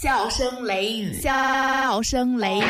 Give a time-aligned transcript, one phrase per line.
[0.00, 2.62] 笑声雷雨，笑声雷雨。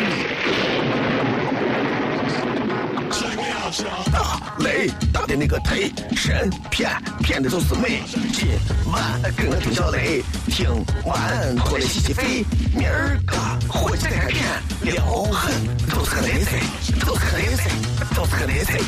[4.11, 6.91] 大雷大的那个忒神骗
[7.22, 8.01] 骗的都是美。
[8.33, 8.49] 今
[8.91, 10.71] 晚跟我听小雷，听
[11.04, 12.46] 完过来洗洗肺。
[12.75, 13.37] 明儿个
[13.69, 14.42] 火起来电，
[14.81, 15.53] 撩狠
[15.87, 16.59] 都是个雷菜，
[17.05, 17.71] 都是个雷菜，
[18.17, 18.79] 都是个雷菜。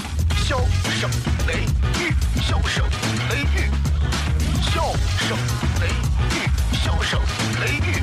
[0.46, 0.56] 笑
[0.98, 1.10] 声
[1.46, 1.66] 雷
[2.00, 2.82] 雨，笑声
[3.28, 3.68] 雷雨，
[4.62, 4.94] 笑
[5.28, 5.36] 声
[5.82, 5.88] 雷
[6.32, 6.48] 雨，
[6.82, 7.20] 笑声
[7.60, 8.02] 雷雨，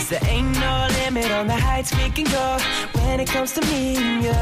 [0.00, 2.56] Cause there ain't no limit on the heights we can go
[3.04, 4.32] when it comes to me and you.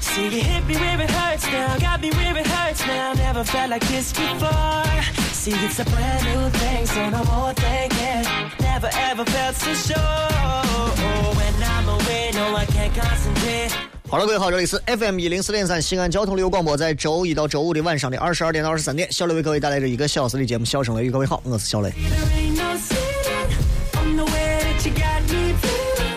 [0.00, 3.14] See, you hit me where it hurts now, got me where it hurts now.
[3.14, 4.82] Never felt like this before.
[5.30, 8.26] See, it's a brand new thing, so no more thinking.
[8.58, 9.94] Never ever felt so sure.
[11.38, 13.70] When I'm away, no, I can't concentrate.
[14.08, 21.10] 好了，各位好，这里是 FM 一零四点三西安交通旅游广播，在周一到周五的晚上的二十二点到二十三点，小雷为各位带来这一个小时的节目《笑声雷雨》。
[21.12, 21.92] 各位好，我是小雷。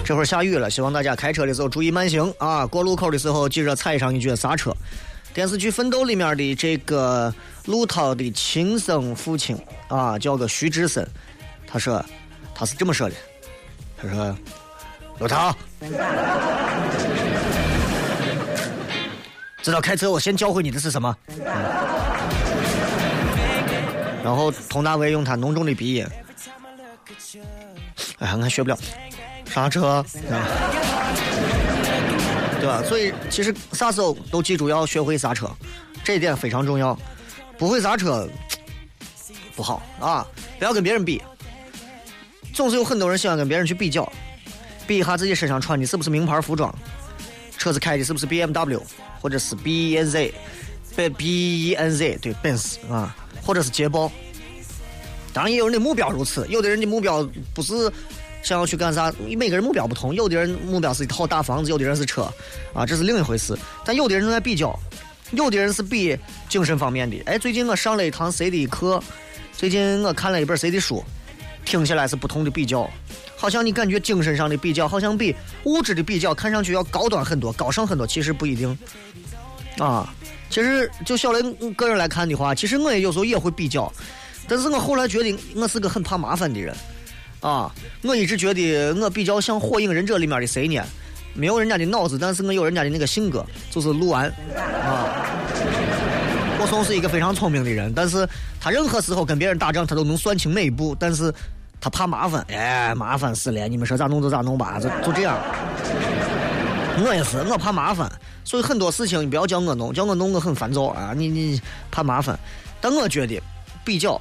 [0.07, 2.65] 这会儿下雨了，希望大家开车的时候注意慢行啊！
[2.65, 4.73] 过路口的时候记着踩上一脚刹车。
[5.33, 7.33] 电视剧《奋斗》里面的这个
[7.65, 11.05] 陆涛的亲生父亲啊，叫个徐志森，
[11.67, 12.01] 他说
[12.55, 13.15] 他是这么说的，
[14.01, 14.33] 他说
[15.19, 15.53] 陆涛，
[19.61, 21.13] 知道开车我先教会你的是什么？
[24.23, 26.07] 然后佟大为用他浓重的鼻音，
[28.19, 28.79] 哎呀，俺学不了。
[29.57, 30.05] 刹车，啊
[32.59, 32.83] 对吧？
[32.87, 35.49] 所以其实啥时候都记住要学会刹车，
[36.03, 36.95] 这一点非常重要。
[37.57, 38.29] 不会刹车
[39.55, 40.27] 不好啊！
[40.59, 41.19] 不要跟别人比，
[42.53, 44.07] 总是有很多人喜欢跟别人去比较，
[44.85, 46.71] 比一下自己身上穿的是不是名牌服装，
[47.57, 48.79] 车子开的是不是 BMW
[49.19, 50.33] 或者是 B E N Z，
[50.95, 54.11] 对 B E N Z 对 Benz 啊，或者是捷豹。
[55.33, 57.91] 当然也有人的目标如此，有的人的目标不是
[58.47, 62.31] 想要去干啥，每个人目标不同，有的人目标是一套大房子，有的人是车，
[62.73, 63.53] 啊，这是另一回事。
[63.83, 64.73] 但有的人正在比较，
[65.31, 67.17] 有的人是比精神方面的。
[67.25, 69.03] 哎，最近我上了一堂谁的课，
[69.51, 71.03] 最近我看了一本谁的书，
[71.65, 72.89] 听起来是不同的比较，
[73.35, 75.35] 好像你感觉精神上的比较，好像比
[75.65, 78.77] 物质的比较看上去要高端很多、高尚很多，其实不一定。
[79.77, 80.09] 啊，
[80.49, 81.43] 其实就小雷
[81.73, 83.91] 个人来看的话，其实我也有时候也会比较，
[84.47, 86.73] 但是我后来觉得我是个很怕麻烦的人。
[87.39, 87.71] 啊，
[88.01, 90.83] 我一直觉得我比较像《火影忍者》里面的谁呢？
[91.33, 94.25] 没有人家的脑子，但是我有人家的那个性格，就是鹿丸
[94.83, 95.27] 啊。
[96.57, 98.27] 郭松是一个非常聪明的人，但是
[98.59, 101.31] 他任何时候跟别人打仗，他都能算清每一步，但是
[101.79, 105.37] 他怕麻烦，哎，麻烦死了，你们说咋弄就咋弄吧，就就这样。
[107.05, 108.11] 我也是，我怕麻烦，
[108.43, 111.61] 所以很多事情你不要叫我弄，叫我弄我很烦躁啊，你你
[111.91, 112.35] 怕麻烦。
[112.81, 113.39] 但我觉得
[113.85, 114.19] 比较。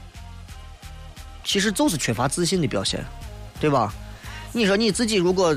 [1.46, 3.02] 其实就是缺乏自信的表现，
[3.60, 3.94] 对吧？
[4.52, 5.56] 你说你自己如果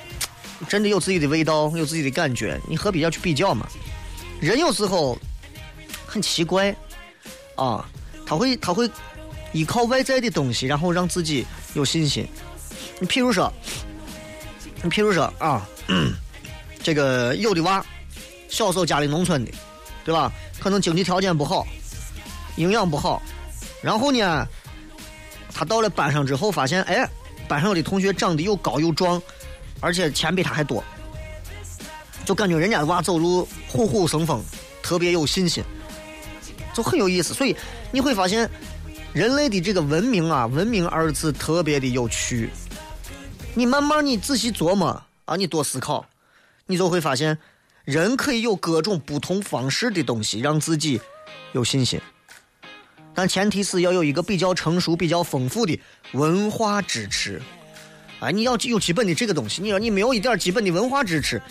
[0.68, 3.68] 真的有自己的味道，有自己的感觉，你何必要去比较嘛？
[4.40, 5.18] 人有时候
[6.06, 6.74] 很奇怪
[7.56, 7.86] 啊，
[8.24, 8.90] 他会他会
[9.52, 12.26] 依靠外在的东西，然后让自己有信心。
[12.98, 13.52] 你譬如说，
[14.82, 15.68] 你譬如说啊，
[16.82, 17.84] 这个有的娃
[18.48, 19.52] 小时候家里农村的，
[20.04, 20.32] 对吧？
[20.58, 21.66] 可能经济条件不好，
[22.56, 23.20] 营养不好，
[23.82, 24.48] 然后呢？
[25.52, 27.08] 他到了班上之后，发现哎，
[27.48, 29.20] 班上的同学长得又高又壮，
[29.80, 30.82] 而且钱比他还多，
[32.24, 34.42] 就感觉人家娃走路虎虎生风，
[34.82, 35.64] 特别有信心，
[36.72, 37.34] 就很有意思。
[37.34, 37.56] 所以
[37.90, 38.48] 你会发现，
[39.12, 42.50] 人类的这个文明啊，文明二字特别的有趣。
[43.54, 46.06] 你慢慢你仔细琢磨啊，你多思考，
[46.66, 47.38] 你就会发现，
[47.84, 51.00] 人可以有各种不同方式的东西让自己
[51.52, 52.00] 有信心。
[53.18, 55.76] 但前提是要有一个比较成熟、比较丰富的
[56.12, 57.42] 文化支持，
[58.20, 59.60] 哎，你要有基本的这个东西。
[59.60, 61.42] 你说你没有一点基本的文化支持，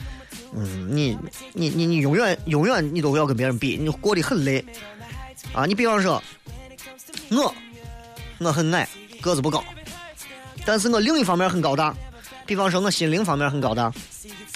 [0.55, 1.17] 嗯，你
[1.51, 4.63] 你你你永远永远你都要跟别人比，你过得很累
[5.51, 5.65] 啊。
[5.65, 6.23] 你比方说，
[7.31, 7.53] 我
[8.37, 8.87] 我很矮，
[9.19, 9.61] 个子不高，
[10.65, 11.93] 但是我另一方面很高大。
[12.45, 13.91] 比方说，我心灵方面很高大，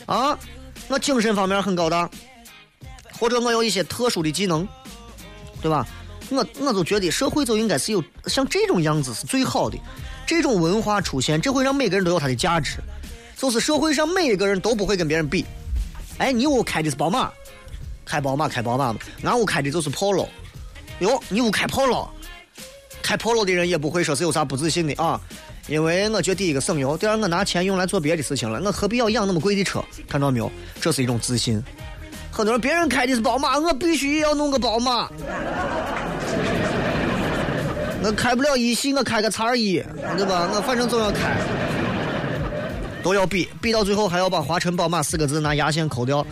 [0.05, 0.39] 啊，
[0.87, 2.09] 我精神方面很高大，
[3.19, 4.65] 或者我有一些特殊的技能，
[5.61, 5.85] 对吧？
[6.31, 9.77] 我我就觉得社会就应该是有像这种样子是最好的，
[10.25, 12.77] 这种文化出现，这会让每个人都有他的价值。
[13.37, 15.45] 就是社会上每一个人都不会跟别人比。
[16.19, 17.31] 哎，你屋开的是宝马，
[18.05, 20.27] 开宝马开宝马嘛，俺屋开的就是 Polo。
[20.99, 22.07] 哟，你屋开 Polo，
[23.01, 25.19] 开 Polo 的人也不会说是有啥不自信的啊，
[25.67, 29.83] 因为我觉得第一个省油，第二我拿钱用来做别的事情了，我何必要养那么贵的车？
[30.07, 30.51] 看到没有？
[30.79, 31.59] 这是一种自信。
[32.31, 35.09] 很多人别人开的是宝马，我必须也要弄个宝马。
[38.03, 39.83] 我开不了一系，我开个叉一，
[40.17, 40.49] 对吧？
[40.53, 41.37] 我反正总要开，
[43.03, 46.25] 都要比，比到最后还要把“华晨宝马”四个字拿牙线抠掉。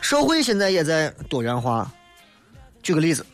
[0.00, 1.90] 社会现在也在多元化。
[2.82, 3.26] 举个例子，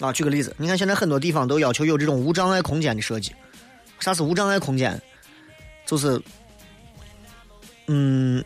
[0.00, 3.34] 啊，举个例子，你看现在很多地方都要求有这种无障碍空间的设计。
[3.98, 5.00] 啥是无障碍空间？
[5.84, 6.20] 就是，
[7.88, 8.42] 嗯，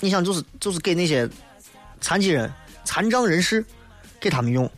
[0.00, 1.28] 你想，就是就是给那些
[2.00, 2.52] 残疾人、
[2.84, 3.64] 残障人士
[4.20, 4.70] 给他们用，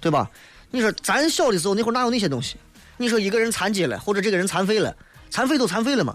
[0.00, 0.30] 对吧？
[0.70, 2.56] 你说咱小的时候那会儿哪有那些东西？
[2.96, 4.94] 你说一个人残疾了，或者这个人残废了，
[5.30, 6.14] 残废都残废了嘛？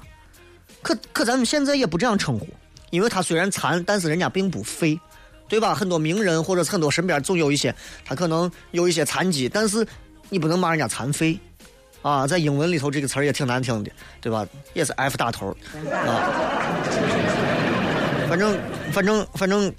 [0.82, 2.48] 可可咱们现在也不这样称呼，
[2.92, 5.00] 因为他虽然残，但是人家并不废，
[5.50, 5.74] 对吧？
[5.74, 7.76] 很多名人或者很多身边总有一些，
[8.06, 9.86] 他可能有一些残疾，但是
[10.30, 11.40] 你不能骂人家残废，
[12.04, 14.48] 啊，在英文里头这个词儿也挺难听的，对吧？
[14.74, 15.50] 也是 F 打头
[15.92, 17.52] 啊。
[18.28, 18.60] 反正
[18.92, 19.74] 反正反正，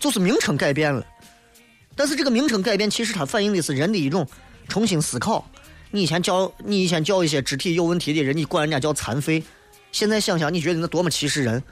[0.00, 1.04] 就是名称改变了，
[1.94, 4.26] 但是这个名称改变其实它反映的是人的一种
[4.68, 5.48] 重新思考。
[5.90, 9.42] 你以前叫你以前叫一些肢体有问题的人，你管人家叫残废，
[9.92, 11.62] 现在想想你觉得那多么歧视人，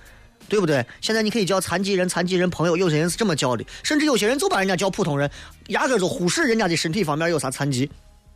[0.49, 0.87] 对不对？
[1.01, 5.31] 现在你可以叫残疾人、残疾人朋友，有些人是这么叫的，甚至有些人就把人家叫普通人，
[5.69, 7.91] 压根就忽视人家的身体方面有啥残疾，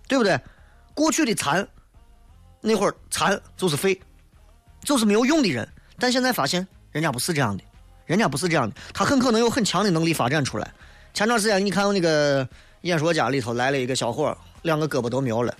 [0.08, 0.38] 对不对？
[0.94, 1.67] 过去的残，
[2.61, 3.99] 那会儿残就是废，
[4.82, 5.67] 就是没有用的人，
[5.99, 6.67] 但现在发现
[6.99, 7.62] 人家不是这样的，
[8.06, 10.69] 人家不是这样的，他很可能有很强的能力发展出来。
[11.15, 12.47] 前段时间你看那个
[12.81, 15.55] 演说家里头来了一个小伙，两个胳膊都没有了。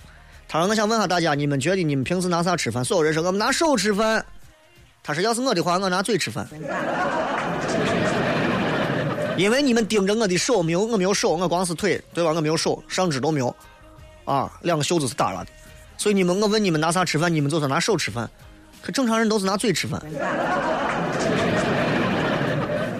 [0.49, 4.25] 他说：“我想问下大家，你们觉得你们平时拿啥吃饭？”所有人说：“我们拿手吃饭。”
[5.01, 6.45] 他说：“要是我的话，我拿嘴吃饭。”
[9.37, 12.33] 因为你们盯着我的手，没有我没有手，我光是腿，对吧？
[12.33, 13.55] 我没有手，上肢都没有，
[14.25, 15.47] 啊，两个袖子是耷拉的，
[15.97, 18.29] 所以你们我问你们拿啥吃饭，你们就说拿手吃饭，
[18.81, 19.99] 可正常人都是拿嘴吃饭，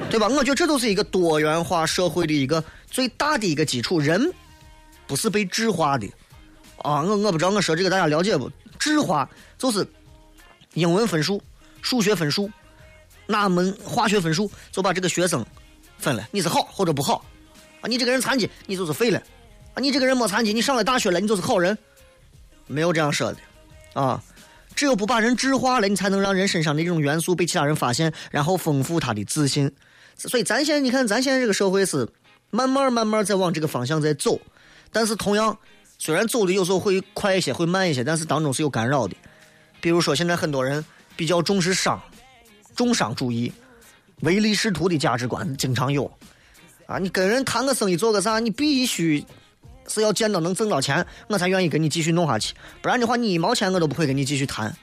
[0.10, 0.28] 对吧？
[0.28, 4.32] 我觉得这都是一个多元化社会的一个最大的一个基础，人
[5.08, 6.08] 不是被智化的，
[6.78, 8.52] 啊，我我不知道我说这个大家了解不？
[8.78, 9.88] 智化就是
[10.74, 11.42] 英文分数、
[11.82, 12.50] 数学分数、
[13.26, 15.46] 哪门化学分数，就把这个学生
[15.98, 17.24] 分了，你是好或者不好，
[17.82, 19.22] 啊，你这个人残疾，你就是废了，
[19.74, 21.78] 啊，你这个人没残疾，你上了大学了，你就是好人，
[22.68, 23.38] 没有这样说的，
[24.02, 24.24] 啊，
[24.80, 29.70] 只有不把人质化了，你才能让人身上的这种元素被其他人发现，然后丰富他的自信。
[30.16, 32.08] 所以咱现在你看，咱现在这个社会是
[32.50, 34.40] 慢慢慢慢在往这个方向在走，
[34.90, 35.60] 但是同样，
[35.98, 39.14] 虽然走的有时候会快一些，会慢一些，但是当中是有干扰的。
[39.82, 40.86] 比如说，现在很多人
[41.18, 42.02] 比较重视商，
[42.74, 43.52] 重商主义。
[44.22, 46.10] 唯利是图的价值观经常有，
[46.86, 49.22] 啊，你跟人谈个生意做个啥，你必须
[49.90, 54.74] 是要见到能挣到钱，我才愿意跟你继续弄下去，不然的话，你一毛钱我都不会跟你继续谈。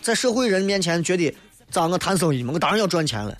[0.00, 1.32] 在社会人面前觉得，
[1.70, 3.36] 找我谈生意嘛，我当然要赚钱了。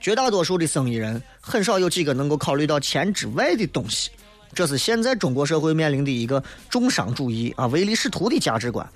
[0.00, 4.10] 绝大多数的生意人很少有几个能够考虑到钱之外的东西，
[4.54, 8.86] 这是现在中国社会面临的一个重商主义啊、唯利是图的价值观。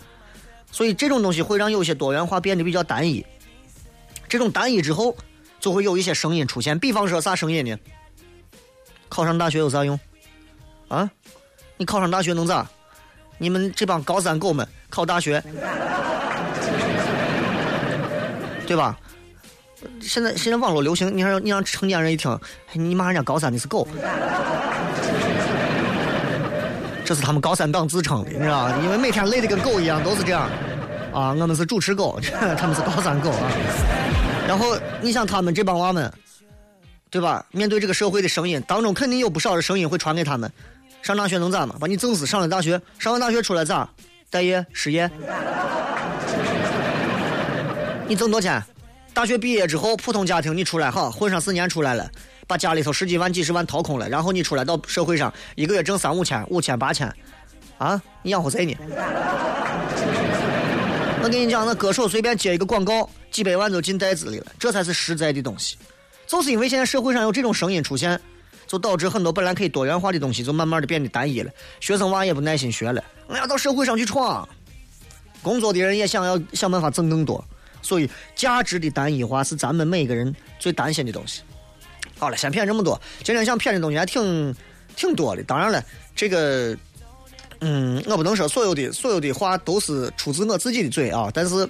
[0.72, 3.24] 所以这种东西会让有些多元化变得比较单一。
[4.28, 5.16] 这种单一之后，
[5.60, 6.76] 就会有一些声音出现。
[6.78, 7.78] 比方说啥声音呢？
[9.08, 9.98] 考上大学有啥用？
[10.88, 11.10] 啊？
[11.76, 12.66] 你考上大学能咋？
[13.38, 15.42] 你们这帮高三狗们考大学，
[18.66, 18.96] 对吧？
[20.00, 22.38] 现在现在网络流行，你让你让成年人一听，
[22.72, 23.86] 你骂人家高三的是狗，
[27.04, 28.78] 这是他们高三党自称的，你知道吧？
[28.82, 30.48] 因为每天累得跟狗一样，都是这样。
[31.12, 32.18] 啊，我们是主持狗，
[32.56, 33.50] 他们是高三狗啊。
[34.48, 36.10] 然后你想他们这帮娃们，
[37.10, 37.44] 对吧？
[37.50, 40.50] 面对这个社会的声音，当中肯定有不少的声音会传给他们。
[41.04, 41.76] 上大学能咋嘛？
[41.78, 42.24] 把你整死！
[42.24, 43.86] 上了大学，上完大学出来咋？
[44.30, 45.10] 待业、失业？
[48.08, 48.62] 你挣多钱？
[49.12, 52.10] 大学毕业之后，普通家庭你出来好，混上四年出来了，
[52.46, 57.06] 把家里头十几万、几十万掏空了，然后你出来到社会上，一个月挣三五千、五千、八千，
[57.76, 58.00] 啊？
[58.22, 58.74] 你养活谁呢？
[61.22, 65.76] 我跟你讲，那歌手随便接一个广告，几百万都进袋子里了，这才是实在的东西。
[66.26, 68.18] 就是因为现在社会上有这种声音出现，
[68.74, 71.50] 就导致很多本来可以多元化的东西，就慢慢的变得单一了。
[71.78, 74.48] 学生娃也不耐心学了，我要到社会上去闯。
[75.42, 77.44] 工作的人也想要想办法挣更多，
[77.82, 81.42] 所以价值的单一化是咱们每个人最担心的东西。
[82.18, 84.52] 好了，先骗这么多，今天想骗的东西还挺
[84.96, 85.44] 挺多的。
[85.44, 85.80] 当然了，
[86.16, 86.76] 这个，
[87.60, 91.68] 嗯，我不能说所有的所有的话都是出自我自己的嘴啊，但是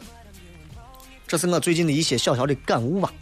[1.26, 3.12] 这是我最近的一些小小的感悟吧。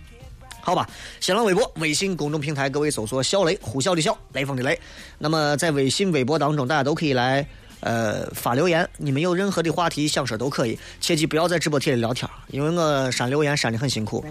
[0.65, 0.89] 好吧，
[1.19, 4.79] 新浪微博、微信公众平台，各位搜索“小雷”，呼啸的啸，雷锋的雷。
[5.19, 7.45] 那么在微信、微博当中，大家都可以来
[7.81, 14.25] 呃发留言，你们有任何的话题想说都可以，切记不要在直播贴里聊天，因为我删留言删的很辛苦。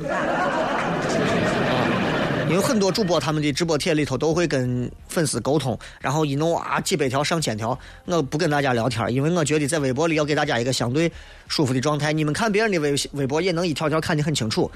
[2.49, 11.11] 因为很多主播他们的直播帖里头都会跟粉丝沟通，然后一弄啊几百条上千条，我不跟大家聊天，因为我觉得在微博里要给大家一个相对
[11.49, 12.13] 舒服的状态。
[12.13, 14.71] 你们看别人的微微博也能一条条看得很清楚。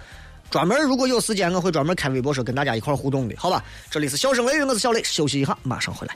[0.49, 3.63] 专门如果有时间，我会专门开微博说跟大家一块互动的，好吧？
[3.89, 6.15] 这里是笑声雷雨，我是小雷，休息一下，马上回来。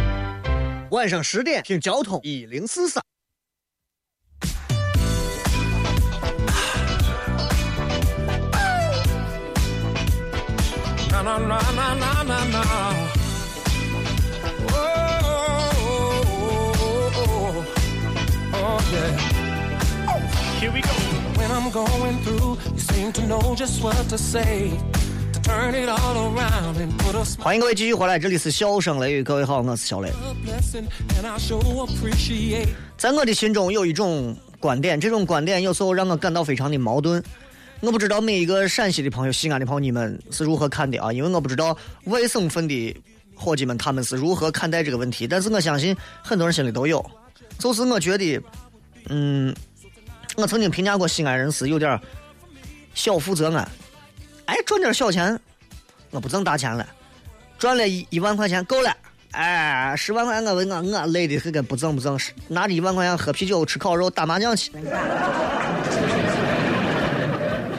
[0.91, 3.01] 晚上十点听交通一零四三。
[11.09, 12.63] Na na na na na na na.
[14.67, 14.75] Oh,
[15.23, 16.03] oh,
[16.35, 17.65] oh, oh,
[18.53, 19.11] oh, yeah.
[20.59, 20.89] Here we go.
[21.39, 24.77] When I'm going through, you seem to know just what to say.
[25.41, 30.11] To turn it all around and put a smile 欢迎各位继续回来，这里是笑声雷雨，各位好，我是小雷。
[32.97, 37.23] 在我的心中有一种观点，这种观点有时候让我感到非常的矛盾。
[37.79, 41.11] 我不知道每一个陕西的朋友、西安的朋友你们是如何看的啊？
[41.11, 42.95] 因为我不知道外省份的
[43.33, 47.03] 伙计们他们是如何看待这个问题，但是我相信很多人心里都有。
[47.57, 48.39] 就是我觉得，
[49.09, 49.55] 嗯，
[50.35, 51.99] 我曾经评价过西安人是有点儿
[52.93, 53.67] 小富则安，
[54.51, 55.39] 哎，赚点小钱，
[56.09, 56.85] 我不挣大钱了，
[57.57, 58.93] 赚了一一万块钱够了。
[59.31, 64.69] 哎，十万块钱我我我累的很，跟不挣不挣，是拿着一万块钱喝啤酒、吃烤肉、打麻将去，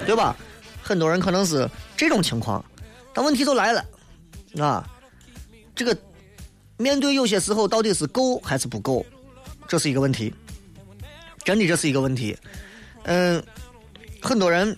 [0.07, 0.35] 对吧？
[0.83, 2.65] 很多人可能是这种情况，
[3.13, 3.85] 但问题就来了，
[4.59, 4.89] 啊，
[5.75, 5.95] 这个
[6.79, 9.05] 面对有些时候到底是够还是不够，
[9.69, 10.33] 这是一个问题，
[11.45, 12.35] 真的这是一个问题。
[13.03, 13.45] 嗯，
[14.23, 14.75] 很多人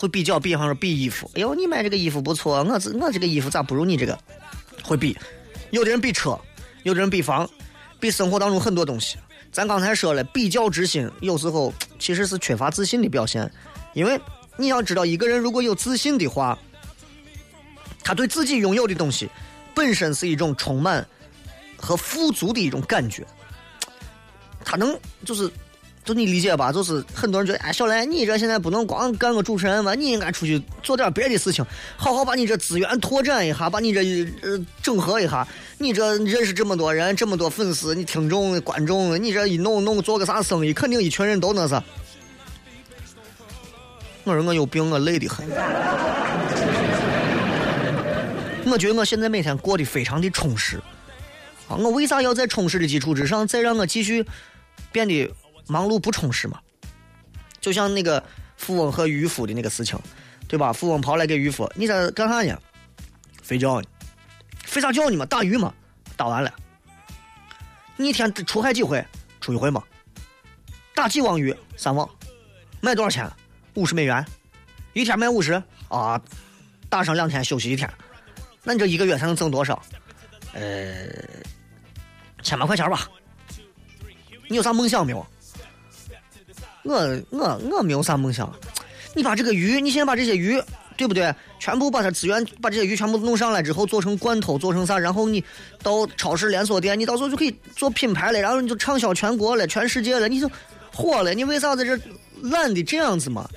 [0.00, 4.18] 会比较，比方说比衣服，哎呦，你买这个衣服不错，我这我这个衣服咋不如你这个？
[4.82, 5.14] 会比，
[5.72, 6.40] 有的人比车，
[6.84, 7.46] 有的人比房，
[8.00, 9.18] 比生活当中很多东西。
[9.52, 13.52] 咱刚才说了，比较之心有时候其实是缺乏自信的表现，
[13.92, 14.18] 因为
[14.56, 16.58] 你要知道，一个人如果有自信的话，
[18.02, 19.28] 他对自己拥有的东西
[19.74, 21.06] 本身是一种充满
[21.76, 23.26] 和富足的一种感觉，
[24.64, 25.52] 他能就是。
[26.02, 31.64] 就你理解吧，就是很多人觉得，哎，小雷，你这现在不能光干个主持人嘛，你应该出去做点别的事情，
[31.96, 34.02] 好好把你这资源拓展一下，把你这
[34.42, 35.46] 呃整合一下。
[35.78, 41.74] 你这认识这么多人，这么多粉丝，你听众、观众，你这一弄弄做个啥生意，肯定一群人都那是。
[44.24, 45.46] 我说我有病，我累得很。
[48.66, 50.76] 我觉得我现在每天过得非常的充实。
[51.68, 54.24] 啊，我为啥要在充实的基础之上再让我继续
[54.90, 55.30] 变得？
[55.70, 56.58] 忙碌不充实嘛，
[57.60, 58.22] 就像那个
[58.56, 59.96] 富翁和渔夫的那个事情，
[60.48, 60.72] 对吧？
[60.72, 62.60] 富翁跑来给渔夫：“你在干啥呢？
[63.44, 63.86] 睡觉呢？
[64.66, 65.24] 睡啥觉呢嘛？
[65.26, 65.72] 打鱼嘛？
[66.16, 66.52] 打完了。
[67.96, 69.04] 你一天出海几回？
[69.40, 69.80] 出一回嘛？
[70.92, 71.54] 打几网鱼？
[71.76, 72.08] 三网。
[72.80, 73.30] 卖多少钱？
[73.74, 74.26] 五十美元。
[74.92, 76.20] 一天卖五十啊？
[76.88, 77.88] 打上两天休息一天，
[78.64, 79.80] 那你这一个月才能挣多少？
[80.52, 81.06] 呃，
[82.42, 83.08] 千把块钱吧。
[84.48, 85.24] 你有啥梦想没有？”
[86.82, 88.52] 我我我没有啥梦想，
[89.14, 90.62] 你把这个鱼，你现在把这些鱼，
[90.96, 91.34] 对不对？
[91.58, 94.98] 全部把它资源，把这些鱼全部弄上来之后，做成罐头，做成啥？
[94.98, 95.44] 然后你
[95.82, 100.50] 到超市连锁店，你到时候就可以做品牌了，然后你就畅销全国了，全世界了，你就
[100.94, 101.34] 火了。
[101.34, 101.98] 你为啥在这
[102.42, 103.48] 懒的这样子嘛？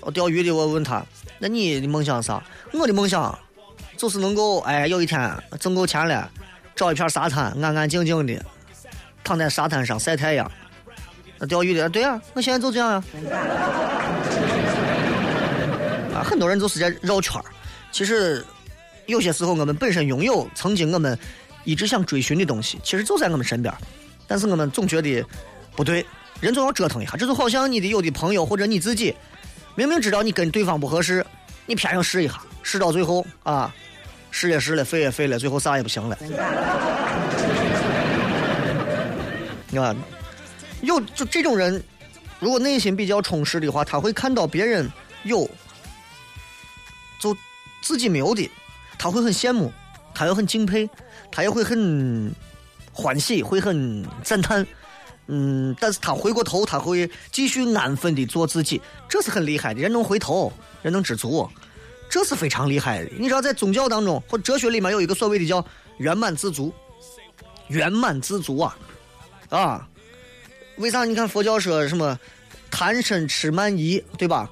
[0.00, 1.04] 我钓鱼的，我问他，
[1.38, 2.42] 那你的梦想啥？
[2.72, 3.38] 我的梦想
[3.96, 6.30] 就是能够，哎，有一天挣够钱了，
[6.74, 8.42] 找一片沙滩，安安静静的
[9.22, 10.50] 躺在沙滩上晒太阳。
[11.38, 13.04] 那钓鱼的，对呀、啊，我现在就这样呀、
[16.12, 16.18] 啊。
[16.18, 17.44] 啊，很多人就是在绕圈儿。
[17.92, 18.44] 其实
[19.06, 21.18] 有些时候，我们本身拥有曾经我们
[21.64, 23.72] 一直想追寻的东西，其实就在我们身边，
[24.26, 25.24] 但是我们总觉得
[25.76, 26.04] 不对，
[26.40, 27.16] 人总要折腾一下。
[27.16, 29.14] 这就好像你的有的朋友或者你自己，
[29.74, 31.24] 明明知道你跟对方不合适，
[31.66, 33.72] 你偏要试一下，试到最后啊，
[34.30, 36.18] 试也试了，废也废了，最后啥也不行了。
[39.70, 39.94] 你看，
[40.82, 41.82] 有就这种人，
[42.40, 44.90] 如果内心比较充实的话，他会看到别人
[45.24, 45.48] 有，
[47.20, 47.36] 就
[47.82, 48.50] 自己没有的，
[48.98, 49.72] 他会很羡慕，
[50.14, 50.88] 他又很敬佩，
[51.30, 52.32] 他也会很
[52.92, 54.66] 欢喜，会很赞叹。
[55.30, 59.80] 嗯，但是他回过头，他会继续安分的做自己，这是很厉害的。
[59.80, 61.46] 人能回头，人能知足，
[62.08, 63.10] 这是非常厉害的。
[63.18, 65.62] 你知道，在宗教当中或哲学里面有一个所谓的叫
[65.98, 66.72] 圆满自足，
[67.66, 68.78] 圆满自足啊，
[69.50, 69.88] 啊，
[70.78, 71.04] 为啥？
[71.04, 72.18] 你看佛教说什么
[72.70, 74.48] 贪嗔痴慢疑，对吧？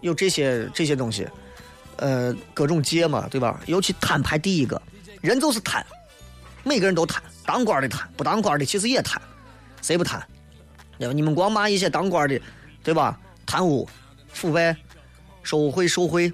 [0.00, 1.26] 有这些这些东西，
[1.96, 3.60] 呃，各种戒嘛，对吧？
[3.66, 4.80] 尤其贪排第一个，
[5.20, 5.84] 人就是贪，
[6.62, 9.20] 每个人都贪，当官的贪，不当官的其实也贪。
[9.82, 10.22] 谁不贪？
[10.98, 11.12] 对吧？
[11.12, 12.40] 你们光骂一些当官的，
[12.82, 13.18] 对吧？
[13.44, 13.88] 贪污、
[14.32, 14.76] 腐败、
[15.42, 16.32] 受贿、受贿，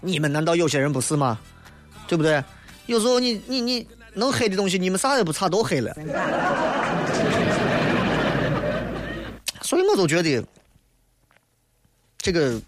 [0.00, 1.38] 你们难道有些人不是吗？
[2.08, 2.42] 对不对？
[2.86, 5.94] 有时候你你你能黑的东西，你们啥也不差都黑了。
[9.70, 10.44] 所以我就觉得，
[12.18, 12.60] 这个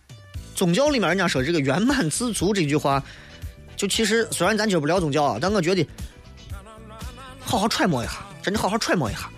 [0.54, 3.02] 宗教里面人家说这个圆满自足这句话，
[3.76, 5.84] 就其实虽然咱今儿不聊宗教啊，但我觉得
[7.40, 9.28] 好好揣摩一下，真的好好揣摩一下。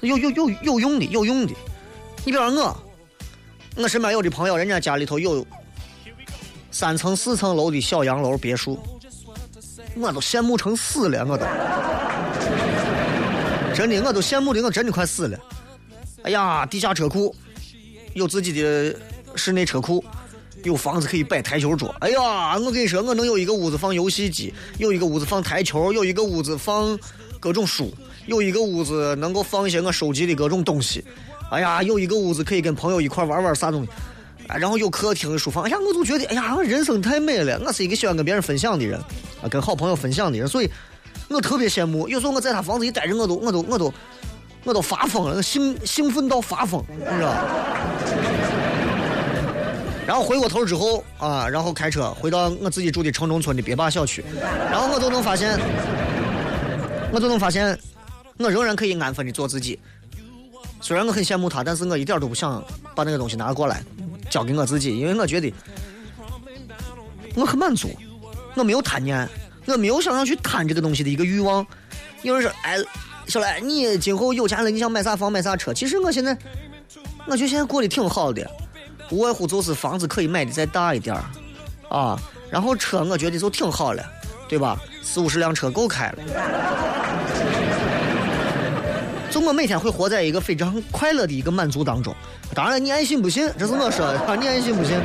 [0.00, 1.54] 有有有有用的，有用的。
[2.24, 2.76] 你比方我，
[3.76, 4.28] 我身边有的。
[4.28, 5.46] 朋友，人家家里头有
[6.72, 7.80] 三层、四层楼的。
[7.80, 8.82] 小洋楼别墅，
[9.94, 11.46] 我都羡慕成死了，我都。
[13.76, 14.90] 真的，我都羡慕的，我真的。
[14.90, 15.38] 快死了。
[16.26, 17.32] 哎呀，地下车库，
[18.14, 18.92] 有自己的
[19.36, 20.04] 室内车库，
[20.64, 21.94] 有房子可以摆台球桌。
[22.00, 26.98] 哎呀，我跟你说，我能有一个屋子放游戏机，有一个屋子放台球，有一个屋子放
[27.38, 27.94] 各种书。
[28.26, 31.04] 有一个屋子能够放一些我收集的各种东西，
[31.48, 33.88] 哎呀，有一个屋子可以跟朋友一块玩玩啥东西，
[34.48, 37.62] 然后有客厅、书房，哎呀，我就觉得，哎呀，人生太美了。
[37.64, 38.98] 我是一个喜欢跟别人分享的人，
[39.40, 40.68] 啊，跟好朋友分享的人，所以
[41.28, 42.08] 我特别羡慕。
[42.08, 43.94] 有时候我在他房子里待着，我都，我都，我都，
[44.66, 47.32] 我都发疯了，兴兴奋到发疯，你知道。
[50.06, 54.24] 然后回过头之后啊，然后开车回到我自己住的城中村的别坝小区，
[54.70, 55.58] 然后我就能发现，
[57.10, 57.78] 我就能发现。
[58.38, 59.78] 我仍然可以安分的做自己，
[60.82, 62.62] 虽然我很羡慕他，但是我一点都不想
[62.94, 63.82] 把那个东西拿过来
[64.28, 65.50] 交给我自己，因为我觉得
[67.34, 67.88] 我很满足，
[68.54, 69.26] 我没有贪念，
[69.64, 71.66] 我没有想要去贪这个东西的一个欲望。
[72.20, 72.76] 有人说：“哎，
[73.28, 76.36] 小来，你今后有钱了，你想买啥房买啥车？”其实我现在，
[77.26, 78.48] 我觉得现在过得挺好的，
[79.10, 81.24] 无外乎就是房子可以买的再大一点儿
[81.88, 82.18] 啊，
[82.50, 84.04] 然后车我觉得就挺好了，
[84.48, 84.80] 对吧？
[85.02, 86.18] 四五十辆车够开了。
[89.28, 92.14] 就我每天会活在一个非常快乐的一个满足当中。
[92.54, 94.96] 当然，你爱信不信，这是我说的，你爱信不信。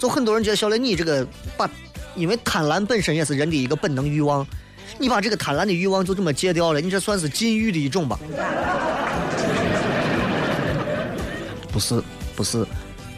[0.00, 1.68] 就很多人觉得小雷，你这个把，
[2.16, 4.44] 因为贪婪本身也是人的一个本能欲望，
[4.98, 8.18] 你把这个贪婪的欲望就这么戒掉了，你这算是禁欲的一种吧？
[11.72, 12.02] 不是，
[12.36, 12.66] 不是，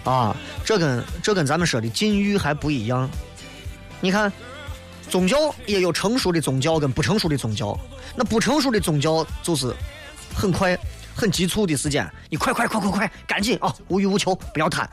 [0.05, 3.09] 啊，这跟这跟咱们说的禁欲还不一样。
[4.01, 4.33] 你看。
[5.11, 7.79] 宗教也有成熟的宗教跟不成熟的宗教，
[8.17, 9.71] 那不成熟的宗教就是
[10.35, 10.75] 很快、
[11.15, 14.89] 很急促的时间，你快快快快快，赶紧啊，无欲无求，不要贪。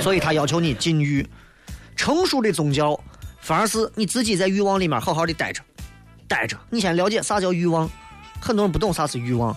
[0.00, 1.28] 所以他要求你禁欲。
[1.96, 2.96] 成熟的宗教
[3.46, 5.62] 反而是你自己在欲望里面好好的待着，
[6.26, 6.58] 待着。
[6.68, 7.88] 你先了解啥叫欲望，
[8.40, 9.56] 很多人不懂啥是欲望，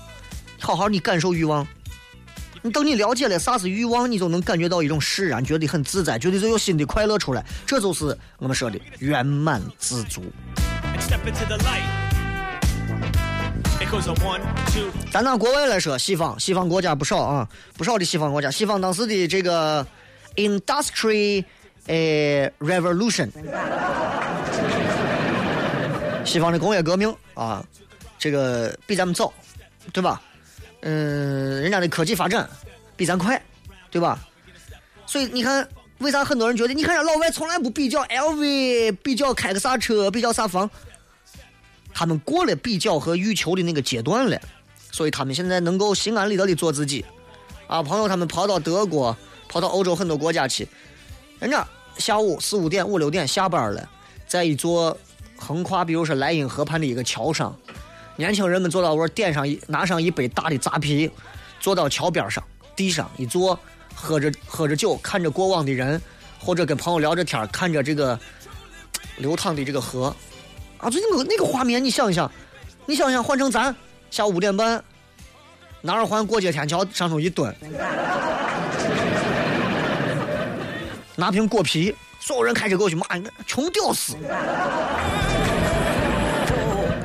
[0.60, 1.68] 好好你感受欲望。
[2.62, 7.44] 你等你了解了啥是欲望，你就能感觉到一种释然，觉得很自在，觉得就有新的快乐出来。
[7.66, 10.24] 这就是我们说的圆满知足。
[15.12, 19.84] 咱拿国外来说，西方西方国家不少啊，不少的西方国家，西方当时的这个
[20.36, 21.44] industry
[21.90, 23.28] 呃 revolution，
[26.24, 27.66] 西方的工业革命啊，
[28.20, 29.34] 这个比咱们早，
[29.92, 30.22] 对吧？
[30.82, 32.48] 嗯，人家的科技发展
[32.96, 33.42] 比咱快，
[33.90, 34.20] 对吧？
[35.08, 40.70] 所以你看，为啥很多人觉得，你看人家老外从来不比较 LV，比较开个啥车，比较啥房，
[41.92, 44.40] 他们过了比较和欲求的那个阶段了，
[44.92, 47.04] 所以他们现在能够心安理得的做自己。
[47.66, 50.68] 啊，朋友他们跑到德国，跑到欧洲很多国家去，
[51.40, 51.68] 人家
[52.00, 53.90] 下午四五点、五六点下班了，
[54.26, 54.98] 在一座
[55.38, 57.56] 横跨，比如说莱茵河畔的一个桥上。
[58.16, 61.10] 年轻人们坐到我点上一拿上一杯大的扎啤，
[61.60, 62.44] 坐到桥边上
[62.76, 63.58] 地上一坐，
[63.96, 66.02] 喝着喝着酒，看着过往的人，
[66.38, 68.20] 或者跟朋友聊着天看着这个
[69.18, 70.14] 流淌的这个河，
[70.80, 72.30] 啊，就那个那个画面，你想一想，
[72.86, 73.74] 你想想换成咱
[74.12, 74.84] 下午五点半，
[75.82, 77.56] 南二环过街天桥上头一蹲，
[81.20, 84.16] 拿瓶果啤，所有人开车过去骂你个穷屌丝。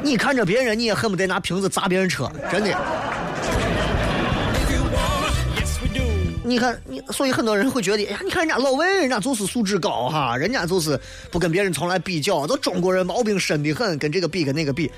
[0.02, 2.70] 你看着别人，你也恨不得拿瓶子砸别人车，真的。
[6.46, 11.00] 你看，你所以很多人会觉得，哎呀，你看人家老魏，人家就是素质高哈，人家就是
[11.30, 14.90] 不跟别人从来比较，都中国人毛病深的很，跟这个比跟那个比，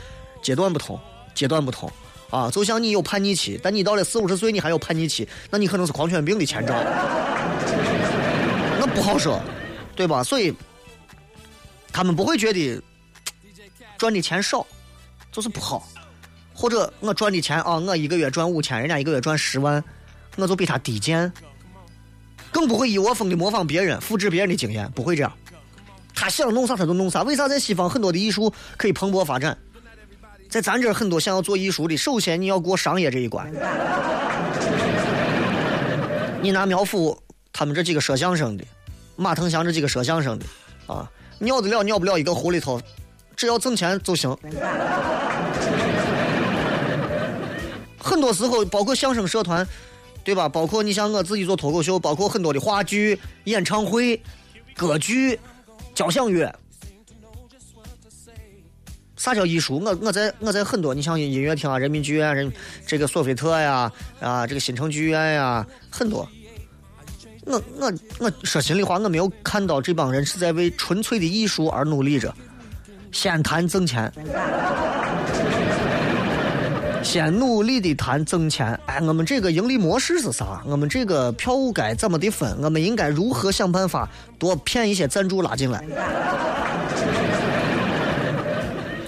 [0.42, 1.00] 阶段不同，
[1.34, 1.90] 阶段不同
[2.30, 2.50] 啊。
[2.50, 6.74] 就像你有叛逆期，但你到了四五十岁，你还有叛逆期，那你可能是狂犬病的前兆，
[8.96, 9.40] 不好说，
[9.94, 10.24] 对吧？
[10.24, 10.52] 所以
[11.92, 12.82] 他们不会觉得
[13.98, 14.66] 赚的钱少
[15.30, 15.86] 就是不好，
[16.54, 19.84] 或者我赚的钱啊，我一个月赚五千，人家一个月赚十万。
[20.38, 21.32] 我就比他低贱，
[22.50, 25.32] 更不会一窝蜂的模仿别人、复制别人的经验，不会这样。
[26.14, 27.22] 他想弄啥他就弄啥。
[27.22, 29.56] 为啥在西方很多的艺术可以蓬勃发展？
[30.50, 33.50] 在咱这儿很多想要做艺术的，首先你要过商业这一关。
[36.42, 37.18] 你拿苗阜
[37.50, 38.64] 他们这几个说相声的，
[39.16, 40.46] 马腾祥这几个说相声的
[40.86, 42.80] 啊，尿得了尿不了一个壶里头，
[43.34, 44.36] 只要挣钱就行。
[47.98, 49.66] 很多时候，包括相声社团。
[50.26, 50.48] 对吧？
[50.48, 54.20] 包括你像我自己做脱口秀，包括很多的话剧、演唱会、
[54.74, 55.38] 歌剧、
[55.94, 56.52] 交响乐。
[59.16, 59.78] 啥叫艺术？
[59.78, 62.52] 我我在我在很多，你像音乐厅啊、人民剧院、人
[62.84, 66.28] 这个索菲特呀啊，这个新城剧院呀，很多。
[67.46, 72.34] 我我我说心里话，我没有看到这帮人是在为纯粹的艺术而努力着，
[73.12, 74.12] 先谈挣钱。
[77.04, 80.60] 先努力的谈挣钱，哎，我们这个盈利模式是啥？
[80.66, 82.58] 我们这个票务该怎么的分？
[82.60, 84.08] 我们应该如何想办法
[84.40, 85.84] 多骗一些赞助拉进来？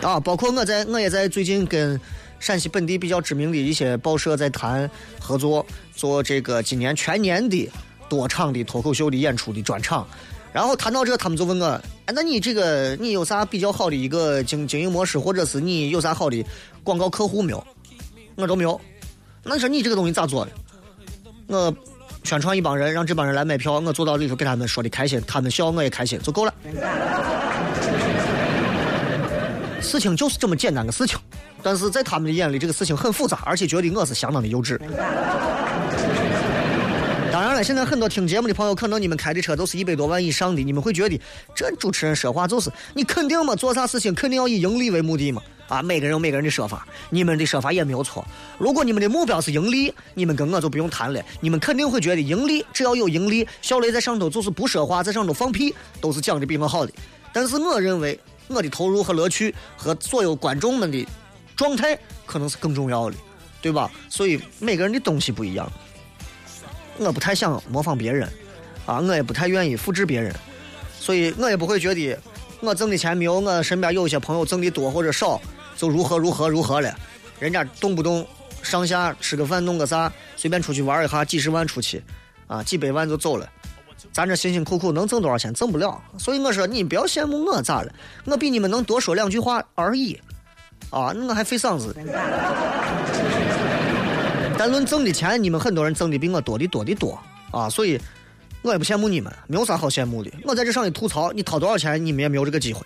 [0.00, 2.00] 啊，包括我在，我也在最近跟
[2.38, 7.68] 陕西本地比较知名的一些报社在谈合作，做这个今年全年的
[8.08, 10.06] 多场的脱口秀的演出的专场。
[10.52, 11.66] 然后谈到这，他们就问我，
[12.06, 16.44] 哎，那你这个你有啥比较好的一个经经营模式，或者是你有啥好的
[16.82, 17.62] 广告客户没有？
[18.34, 18.80] 我都没有。
[19.44, 20.52] 那你说你这个东西咋做的？
[21.48, 21.74] 我
[22.24, 26.54] 宣传一帮人，让这帮人来买票，我坐到里头给他们说的开心，他们笑我也开心，就够了。
[29.80, 31.18] 事情就是这么简单个事情，
[31.62, 34.78] 但是在他们的眼里，这个事情很复杂，而且觉得我是相当的幼稚。
[37.62, 41.20] 现在很多听节目的朋友，可能你们开的车都是一百多万以上的，你们会觉得
[41.54, 45.42] 这主持人说话就是你肯定嘛，做啥事情肯定要以盈利为目的嘛。
[45.68, 48.26] 啊，每个人有每个人的说法，你们的说法也没有错。
[48.56, 56.92] 如果你们的目标是盈利，你们跟我就不用谈了，你们肯定会觉得盈利只要有盈利，小雷在上头就是不说话，在上头放屁，都是讲的比我好的。
[57.34, 61.06] 但是我认为我的投入和乐趣和所有观众们的
[61.54, 63.16] 状态可能是更重要的，
[63.60, 63.90] 对吧？
[64.08, 65.70] 所以每个人的东西不一样。
[66.98, 68.28] 我不太想模仿别人，
[68.86, 70.34] 啊，我也不太愿意复制别人，
[70.98, 72.18] 所以我也不会觉得
[72.60, 75.40] 我挣的钱没有我身边有一些朋友挣的多或者少，
[75.76, 76.94] 就如何如何如何了。
[77.38, 78.26] 人家动不动
[78.62, 82.02] 上下吃个饭弄个啥，随便出去玩一下几十万出去，
[82.48, 83.48] 啊，几百万就走了。
[84.12, 85.54] 咱这辛辛苦苦能挣多少钱？
[85.54, 86.00] 挣不了。
[86.18, 87.92] 所以我说你不要羡慕我咋了？
[88.24, 90.20] 我比你们能多说两句话而已，
[90.90, 91.94] 啊，我还费嗓子。
[94.58, 97.16] 但论挣的钱，你们很多人挣的比我多的多的多
[97.52, 97.98] 啊，所以
[98.60, 100.30] 我也不羡慕你们，没有啥好羡慕的。
[100.42, 102.82] 我在这上一吐槽，你掏多少钱，你们也没有这个机会，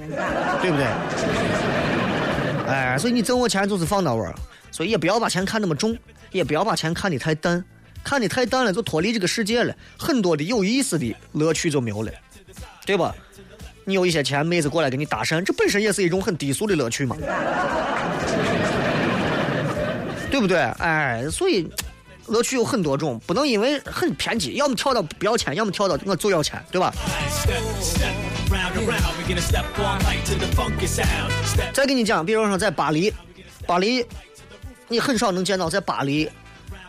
[0.60, 0.86] 对不对？
[2.68, 4.34] 哎，所以你挣我钱就是放那玩儿，
[4.70, 5.96] 所以也不要把钱看那么重，
[6.30, 7.64] 也不要把钱看得太淡，
[8.04, 12.12] 看得太淡了就脱离这个世界了，很多的有意思的乐趣就没有了，
[12.84, 13.14] 对吧？
[13.84, 17.16] 你有一些钱，妹子过来给你搭讪，这本身也是一种很低俗的乐趣嘛。
[20.32, 20.58] 对不对？
[20.78, 21.70] 哎，所以
[22.26, 26.90] 乐趣有很多种，不能因为很偏激，要么跳到不要钱，要么跳到我就要钱，对吧？
[31.74, 33.12] 再跟你讲，比如说在巴黎，
[33.66, 34.02] 巴黎
[34.88, 36.26] 你很少能见到在巴黎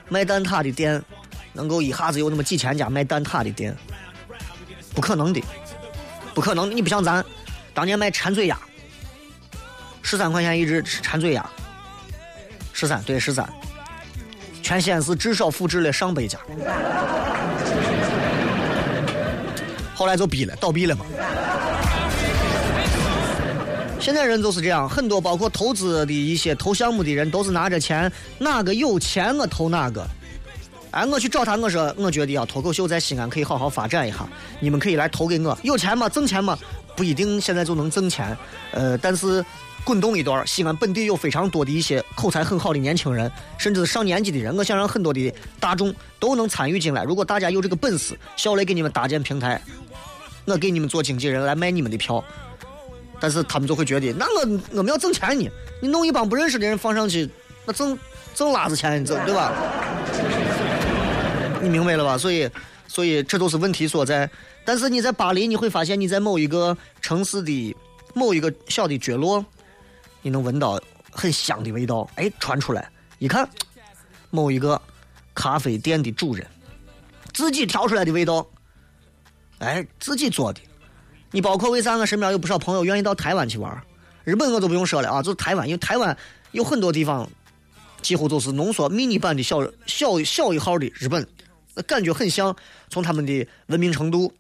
[0.08, 1.04] 卖蛋挞的店
[1.52, 3.76] 能够一下子有那么几千家卖蛋挞的店，
[4.96, 5.44] 不可能的，
[6.34, 6.74] 不可能的。
[6.74, 7.22] 你不像咱
[7.74, 8.58] 当年卖馋嘴鸭，
[10.02, 11.46] 十三块钱一只馋嘴鸭。
[12.74, 13.48] 十三对十三，
[14.62, 16.40] 全西安市至少复制了上百家，
[19.94, 21.06] 后来就闭了，倒闭了嘛。
[24.00, 30.06] 现在人就是这样，很多包括投资的一些投项目的人，都是拿着钱，哪个有钱我投哪个。
[30.92, 34.28] 哎，我去找他，我说我觉得啊，脱口秀在西安可以好好发展一下，
[34.60, 36.10] 你们可以来投给我，有钱吗？
[36.10, 36.58] 挣钱吗？
[36.98, 38.36] 不一定现在就能挣钱，
[38.72, 39.46] 呃，但是。
[39.84, 44.56] 滚动一段，西安本地有非常多的一些口才很好的年轻人，甚至是上年纪的人。
[44.56, 47.04] 我想让很多的大众都能参与进来。
[47.04, 49.62] 如果大家有这个本事，小雷给你们搭建平台，
[50.46, 52.24] 我给你们做经纪人来卖你们的票。
[53.20, 55.50] 但是他们就会觉得，那我我们要挣钱呢，
[55.82, 57.30] 你弄一帮不认识的人放上去，
[57.66, 57.98] 那挣
[58.34, 59.54] 挣拉子钱，你挣对吧？
[61.62, 62.18] 你明白了吧？
[62.18, 62.50] 所以，
[62.88, 64.30] 所以这都是问题所在。
[64.66, 67.76] 但是你在巴黎，你会发现你在某一个城市的
[68.14, 69.46] 某一个小的角落，
[70.24, 70.82] 你能闻到
[71.12, 73.48] 很香的味道，哎，传出来，一看，
[74.32, 74.82] 某一个
[75.36, 76.44] 咖啡店的主人
[77.32, 78.44] 自己调出来的味道，
[79.60, 80.60] 哎，自己做的。
[81.30, 83.80] 你包括为啥我身边有不少朋友愿意到台湾去玩？
[84.24, 86.18] 日本我都不用说了啊，就是台湾，因为台湾
[86.52, 87.30] 有很多地方
[88.02, 91.28] 几乎都是浓缩迷你版的小小小一号的日本，
[91.76, 92.56] 那感觉很像。
[92.90, 94.32] 从他们的文明程度、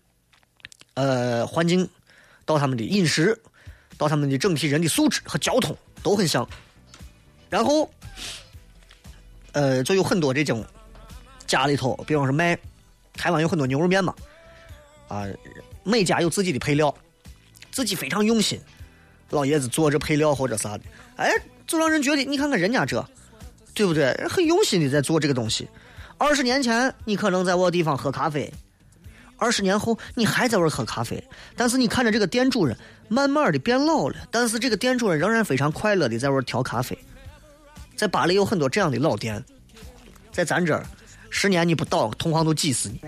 [0.93, 1.89] 呃环境，
[2.46, 3.41] 到他们的饮食，
[3.97, 6.47] 到他们的整体人的素质和交通都很像。
[7.49, 7.89] 然后，
[9.51, 10.65] 呃，就有很多这种
[11.45, 12.58] 家里头，比方说卖
[13.13, 14.13] 台湾有很多牛肉面嘛，
[15.08, 15.25] 啊。
[15.86, 16.95] 每家有自己的配料，
[17.69, 18.58] 自己非常用心，
[19.32, 20.84] 老爷子做这配料或者啥的，
[21.17, 21.29] 哎，
[21.67, 23.06] 就让人觉得你看看人家这，
[23.73, 24.15] 对不对？
[24.29, 25.67] 很用心的在做这个东西。
[26.17, 28.49] 二十年前你可能在我地方喝咖啡，
[29.43, 31.21] 二十年后你还在我喝咖啡，
[31.53, 32.77] 但是你看着这个店主人
[33.10, 36.97] 慢慢的变老了，但是这个店主人仍然非常快乐的在我调咖啡。
[37.93, 39.43] 在巴黎有很多这样的老店，
[40.32, 40.86] 在咱这儿，
[41.29, 43.01] 十年你不倒，同行都挤死你。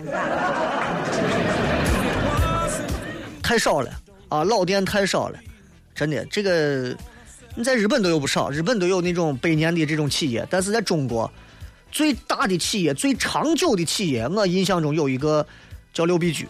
[3.41, 3.89] 太少了
[4.27, 5.39] 啊，老店太少了，
[5.95, 6.25] 真的。
[6.25, 6.93] 这个
[7.55, 11.31] 你在日本都有不少，日本都有那种百年的这种企业，但是在中国
[11.91, 15.45] 最大的企业、最长久的企业，我印象中有一个
[15.95, 16.47] 叫六必居。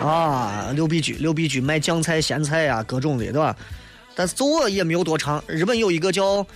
[0.00, 3.56] 啊，六必居，六必居卖酱菜、咸菜呀，各种的，对吧？
[4.14, 5.42] 但是做也没有多长。
[5.48, 6.46] 日本有一个叫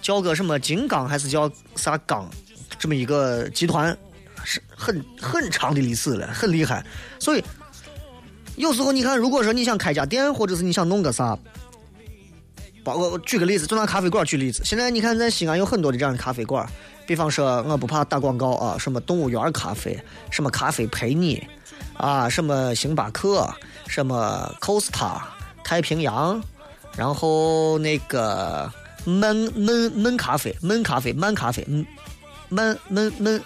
[0.00, 2.26] 叫个什么金刚还是叫啥刚，
[2.78, 3.94] 这么一个集团。
[4.46, 6.84] 是很很长的历史了，很厉害。
[7.18, 7.42] 所以
[8.56, 11.38] 有时候你看，如果说你想开家店，或者是你想弄个啥，
[12.84, 14.62] 包括举个例子，就拿咖啡馆举例子。
[14.62, 16.70] 现在你看，在西安有很多的这样的咖啡馆，
[17.06, 19.98] 比方说，我不怕打广告啊，什么动物园咖啡，
[20.30, 21.46] 什么咖啡陪你，
[21.96, 23.48] 啊，什么星巴克，
[23.86, 25.20] 什么 Costa
[25.62, 26.42] 太平洋，
[26.96, 28.70] 然后那个
[29.04, 31.84] 闷闷闷咖啡，闷咖啡，慢咖啡，嗯，
[32.48, 33.42] 闷闷闷。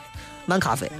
[0.46, 0.90] 慢咖啡，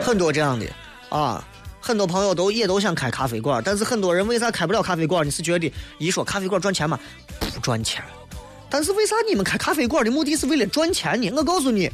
[0.00, 0.64] 很多这样的
[1.08, 1.42] 啊，
[1.80, 5.26] 很多朋友都也都想开咖啡馆，但是很多人为啥开不了咖啡馆？
[5.26, 6.96] 你是觉得一说咖啡馆赚钱吗？
[7.40, 8.04] 不赚钱。
[8.68, 11.30] 但是为啥你们开咖啡馆的目的是为了赚钱呢？
[11.36, 11.90] 我告诉你，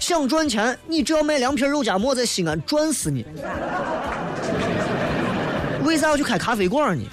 [0.00, 3.24] 想赚钱，你只要卖两瓶肉夹馍，在西安赚死你。
[5.84, 7.04] 为啥要去开咖啡馆呢？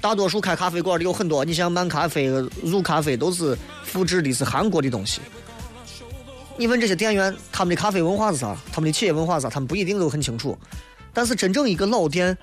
[0.00, 2.26] 大多数开咖啡馆的有很多，你像漫咖啡、
[2.62, 5.20] 入咖啡都是复制的是韩国的东西。
[6.56, 8.56] 你问这些店员，他们的咖啡文化是啥？
[8.72, 9.48] 他们的企业文化是啥？
[9.48, 10.58] 他们不一定都很清楚。
[11.12, 12.36] 但是真正一个老店，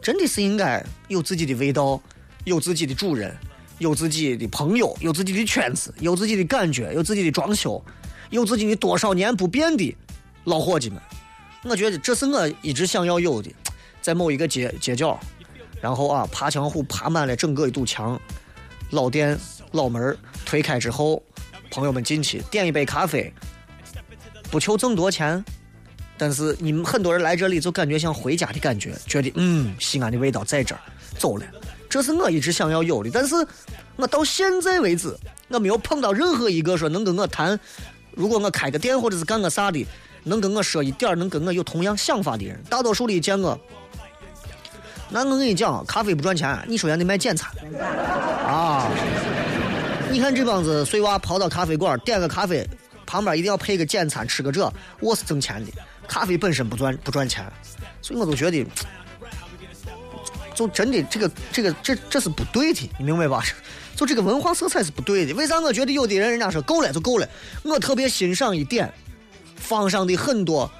[0.00, 2.00] 真的是应该有自己的味道，
[2.44, 3.34] 有自己的主人，
[3.78, 7.82] 有自己的朋友，有自己的圈子，有自己的感觉，有自己的装修，
[8.30, 9.94] 有自己的多少年不变的
[10.44, 11.00] 老伙计们。
[11.62, 13.50] 我觉得这是我一直想要有的，
[14.00, 15.18] 在某一个街街角，
[15.80, 18.18] 然后啊，爬墙虎爬满了整个一堵墙，
[18.90, 19.38] 老店
[19.72, 21.22] 老门推开之后，
[21.70, 23.32] 朋友们进去点一杯咖啡。
[24.50, 25.44] 不求挣多钱，
[26.16, 30.80] 但是你们很多人来这里就感觉像回家的感觉，觉得嗯，西安的味道在这儿。
[31.18, 31.44] 走了，
[31.88, 33.34] 这是我一直想要有的，但是
[33.96, 35.16] 我到现在为止，
[35.48, 37.58] 我没有碰到任何一个说能跟我谈，
[38.12, 39.86] 如果我开个店或者是干个啥的，
[40.24, 42.62] 能跟我说一点能跟我有同样想法的人。
[42.68, 43.58] 大多数的见我，
[45.10, 47.50] 那我跟你讲，咖啡不赚钱，你首先得卖简餐
[48.46, 48.90] 啊。
[50.10, 52.68] 你看这帮子碎娃跑到咖啡馆点个咖啡。
[53.08, 54.68] 旁边一定要配个简餐，吃个这，
[54.98, 55.70] 我是挣钱的。
[56.08, 57.46] 咖啡本身不赚不赚钱，
[58.02, 58.66] 所以我都觉得，
[60.56, 63.44] 就真的这个这个这这是不对的，你明白吧？
[63.94, 65.32] 就这个文化色彩是不对的。
[65.34, 67.28] 为啥我觉得有的人人家说够了就够了？
[67.62, 68.92] 我特别欣赏一点，
[69.56, 70.70] 坊上的很多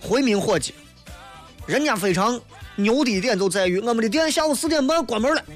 [0.00, 0.74] 回民伙计，
[1.66, 2.38] 人家非常
[2.76, 5.42] 牛的一点就在于，我们的店下午四点半关门了，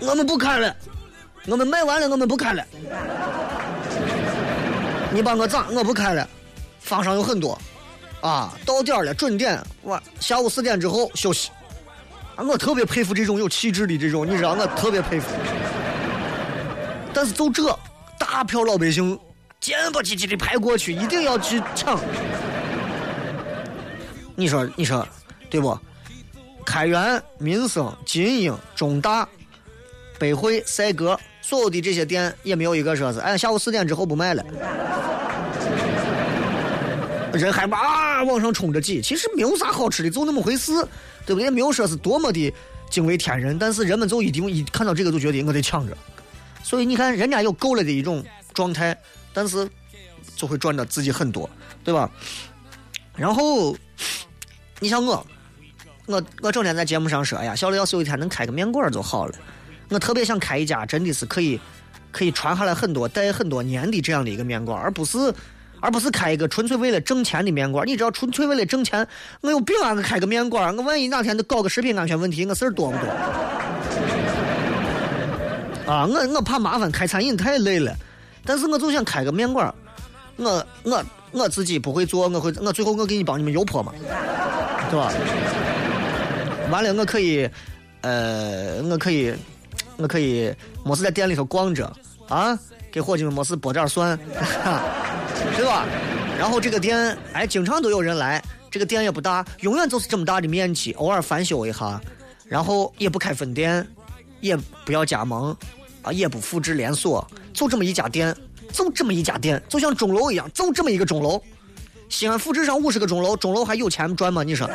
[0.00, 0.76] 我们不开了。
[1.46, 2.64] 我们卖完了，我们不开了。
[5.12, 5.66] 你帮我咋？
[5.70, 6.28] 我不开了。
[6.80, 7.58] 坊上有很多，
[8.22, 11.50] 啊，到点了，准点，我下午四点之后休息。
[12.34, 15.28] 啊，我特别佩服这种有气质的这种，你知道，我特别佩服。
[17.12, 17.78] 但是就这，
[18.18, 19.18] 大票老百姓
[19.60, 22.00] 贱不唧唧的排过去，一定要去抢。
[24.34, 25.06] 你说，你说，
[25.50, 25.78] 对不？
[26.64, 29.28] 开元、民生、金鹰、中大、
[30.18, 31.18] 北汇、赛格。
[31.44, 34.44] 所有的这些店也没有一个说是，哎，下午四点之后不卖了。
[37.32, 40.72] 人还啊往上冲着挤，其实没有啥好吃的，就那么回事，
[41.24, 41.44] 对不对？
[41.44, 42.52] 也没有说是多么的
[42.90, 45.96] 惊为天人，但是人们就一定一看到这个就觉得我得抢着，
[46.62, 48.96] 所以你看人家有够了的一种状态，
[49.32, 49.68] 但是
[50.36, 51.48] 就会赚的自己很多，
[51.82, 52.10] 对吧？
[53.16, 53.76] 然后
[54.78, 55.26] 你像我，
[56.06, 59.34] 我我整天在节目上说，哎呀，小雷要是有一天能开个面馆就好了，
[59.88, 61.58] 我特别想开一家真的是可以
[62.10, 65.32] 可以传下来很多待很多年的这样的一个面馆，而不是。
[65.82, 69.04] 而不是开一个纯粹为了挣钱的面馆，你知道纯粹为了挣钱，
[69.40, 69.92] 我有病啊！
[69.92, 73.08] 我开个面馆，我万一哪天都搞个食品安全问题，我事儿多不多？
[75.92, 77.92] 啊，我我怕麻烦，开餐饮太累了，
[78.44, 79.74] 但是我就想开个面馆，
[80.36, 83.92] 我我我自己不会做，我会我最后我给你帮你们油泼嘛，
[84.88, 85.12] 对吧？
[86.70, 87.50] 完了，我可以，
[88.02, 89.34] 呃，我可以，
[89.96, 91.92] 我可以，没事在店里头逛着
[92.28, 92.56] 啊，
[92.92, 94.16] 给伙计们没事剥点蒜。
[95.56, 95.84] 对吧？
[96.38, 98.42] 然后这个店，哎，经常都有人来。
[98.70, 102.00] 这个店也不大，永远就是这么大的面积，偶尔翻修一下，
[102.46, 103.86] 然后也不开分店，
[104.40, 105.54] 也不要加盟，
[106.00, 108.34] 啊，也不复制连锁，就这么一家店，
[108.72, 111.42] 就这么一家店，就像钟楼一样，就这么一个钟楼。
[112.08, 114.42] 西安复制上五十个钟楼，钟楼还有钱赚吗？
[114.42, 114.68] 你说？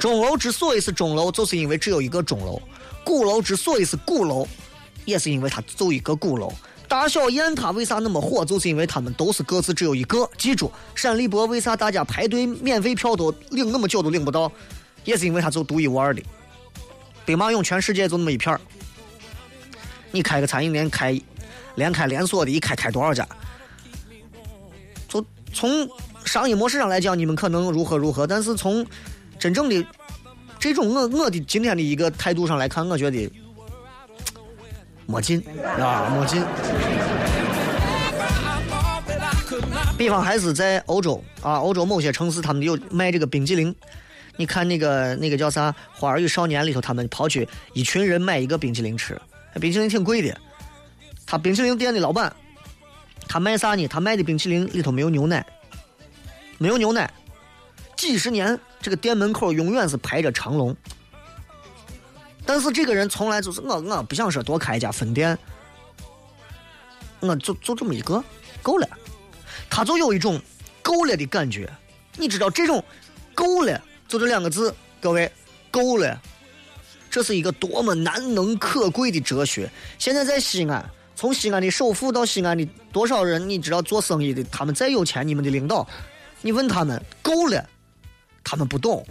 [0.00, 2.60] 钟楼之所以是钟楼，就是因为只有一个钟楼；
[3.04, 4.46] 鼓楼之所以是鼓楼，
[5.04, 6.52] 也是因为它就一个鼓楼。
[6.86, 8.44] 大小雁塔为啥那么火？
[8.44, 10.28] 就是因为他们都是各自只有一个。
[10.36, 14.52] 记住，陕历博为啥大家排队免费票都领那么久都领不到，
[15.04, 16.22] 也是因为它就独一无二的。
[17.24, 18.60] 兵马俑全世界就那么一片儿。
[20.12, 21.18] 你开个餐饮店，开
[21.74, 23.26] 连开连锁的，一开开多少家？
[25.08, 25.88] 就从
[26.24, 28.86] 商业模式上来讲，你们可能如何如何，但是从
[29.38, 29.84] 真正的
[30.60, 33.28] 这种我我的今天的一个态度上来看，我觉得。
[35.06, 35.42] 没劲
[35.78, 36.44] 啊，没劲。
[39.96, 43.74] 比方还是在欧洲啊，欧洲某些城市他们有卖这个冰激凌。
[44.36, 49.20] 你看那个那个叫啥《花儿与少年》里头，他们跑去一群人买一个冰淇淋吃，
[49.60, 50.36] 冰淇淋挺贵的。
[51.24, 52.34] 他冰淇淋店的老板，
[53.28, 53.86] 他卖啥呢？
[53.86, 55.46] 他卖的冰淇淋里头没有牛奶，
[56.58, 57.08] 没有牛奶。
[57.96, 60.76] 几十年，这个店门口永远是排着长龙。
[62.46, 65.36] 但是这个人从来就是我，我不想说多开一家分店，
[67.20, 68.22] 我就就这么一个
[68.62, 68.86] 够了，
[69.70, 70.40] 他就有一种
[70.82, 71.70] 够了的感觉。
[72.16, 72.84] 你知道这种
[73.34, 75.30] 够了，就这两个字，各位
[75.70, 76.20] 够了，
[77.10, 79.70] 这是一个多么难能可贵的哲学。
[79.98, 80.84] 现在在西安，
[81.16, 85.88] 从西安的首富到西安的多少人，你知道做生意的，他们再有钱，你们的领导，
[86.42, 87.66] 你问他们够了，
[88.44, 89.04] 他们不懂。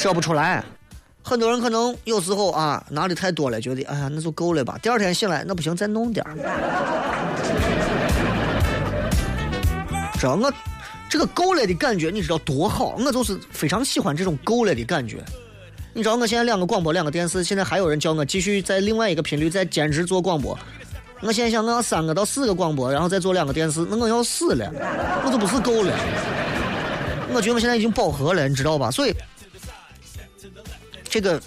[0.00, 0.64] 说不出来，
[1.22, 4.78] 很多人可能有时候啊拿的太多了，觉得哎呀那就够了吧。
[4.80, 6.34] 第二天醒来，那不行，再弄点儿。
[10.18, 10.50] 知道我
[11.10, 12.96] 这个够了的感觉，你知道多好？
[12.98, 15.18] 我就是非常喜欢这种够了的感觉。
[15.92, 20.58] 你知道我现在两个广播，两个电视，现在还有人叫我继续在另外一个频率再兼职做广播。
[21.20, 24.72] 我现在想我要三个到四个广播，然后再做两个电视，那我要死了，
[25.26, 25.94] 我就不是够了。
[27.34, 28.90] 我觉得我现在已经饱和了，你知道吧？
[28.90, 29.14] 所以。
[31.10, 31.42] 这个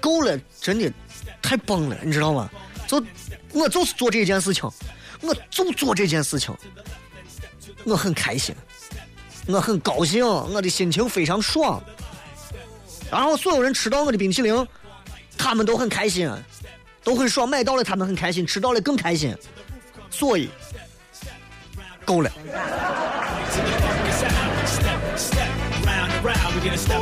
[0.00, 0.90] 够了，真的
[1.42, 2.48] 太棒了，你知道吗？
[2.86, 3.02] 就
[3.52, 4.70] 我就是做这件事情，
[5.20, 6.56] 我就做这件事情，
[7.84, 8.54] 我很开心，
[9.46, 11.82] 我很高兴，我的心情非常爽。
[13.10, 14.66] 然后所有人吃到我的冰淇淋，
[15.36, 16.32] 他们都很开心，
[17.02, 19.36] 都很爽，买到了他们很开心，吃到了更开心，
[20.08, 20.48] 所以
[22.04, 22.30] 够了。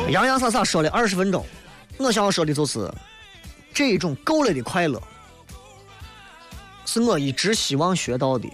[0.09, 1.45] 洋洋洒洒说了二十分钟。
[1.99, 2.89] 我想要说的就是，
[3.73, 4.99] 这种够了的快乐，
[6.85, 8.47] 是我一直希望学到的。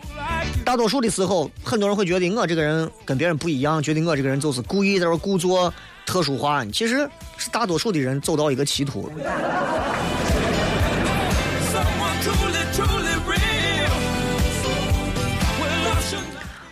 [0.66, 5.72] 大多数的时候，很多人会觉得我这个人跟别人不一样，觉得我这个人就是故意在这故作
[6.08, 6.66] 特殊化。
[6.66, 9.12] 其实是大多数的人走到一个歧途。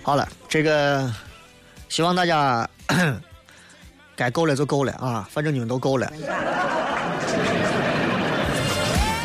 [0.01, 1.13] 好了，这个
[1.87, 2.67] 希望大家。
[4.15, 5.27] 该够了就够了啊！
[5.31, 6.11] 反正你们都够了。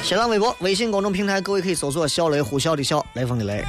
[0.02, 3.62] 新浪微博、微信公众平台，各位可以搜索“小雷呼啸的笑，雷锋的雷”。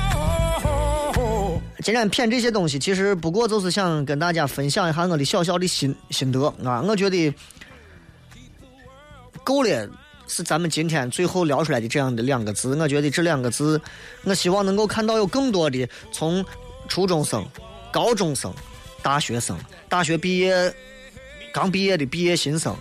[1.83, 6.81] 今天骗这些东西，其实不过就是想跟大家分享一下我的小小的心心得啊！
[6.87, 7.33] 我觉得
[9.43, 9.89] 够了，
[10.27, 12.75] 是咱们今天最后聊出来的这样的两个字。
[12.75, 13.81] 我觉得这两个字，
[14.23, 16.45] 我希望能够看到有更多的从
[16.87, 17.45] 初中生、
[17.91, 18.53] 高中生、
[19.01, 19.57] 大学生、
[19.89, 20.73] 大学毕业。
[21.53, 22.75] 刚毕业的毕业新生，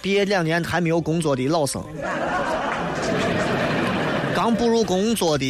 [0.00, 1.84] 毕业两年还没有工作的老生，
[4.34, 5.44] 刚步入工作的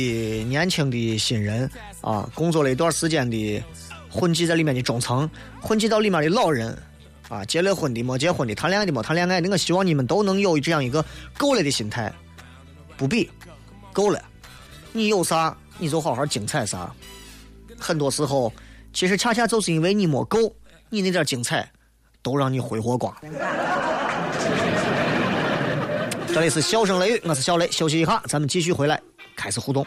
[0.44, 1.70] 年轻的新人
[2.00, 3.62] 啊，工作了一段时间的
[4.10, 5.28] 混迹在里面的中层，
[5.60, 6.76] 混迹到里面的老人
[7.28, 11.04] 啊，结了婚的没结婚的，谈恋爱的没谈恋爱的，我希望你们都能有这样一个
[11.38, 12.12] 够了的心态，
[12.96, 13.30] 不比，
[13.92, 14.22] 够了，
[14.92, 16.92] 你有啥你就好好精彩啥。
[17.78, 18.52] 很多时候，
[18.92, 20.54] 其实恰恰就是因为你没够，
[20.90, 21.68] 你那点精彩
[22.24, 23.14] 都让你挥霍光。
[26.26, 28.98] 这里是笑声雷雨，我是小雷，休息一下，咱们继续回来，
[29.36, 29.86] 开始互动。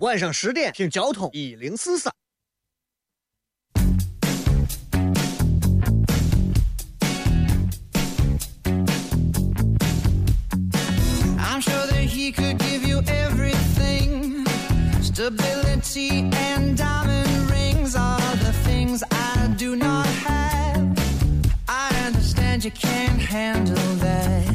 [0.00, 2.12] 晚上十点听交通一零四三。
[11.38, 14.44] I'm sure that he could give you everything.
[15.00, 20.98] Stability and diamond rings are the things I do not have.
[21.68, 24.45] I understand you can't handle that.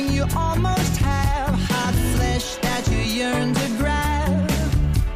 [0.00, 1.54] Something you almost have.
[1.68, 4.48] Hot flesh that you yearn to grab.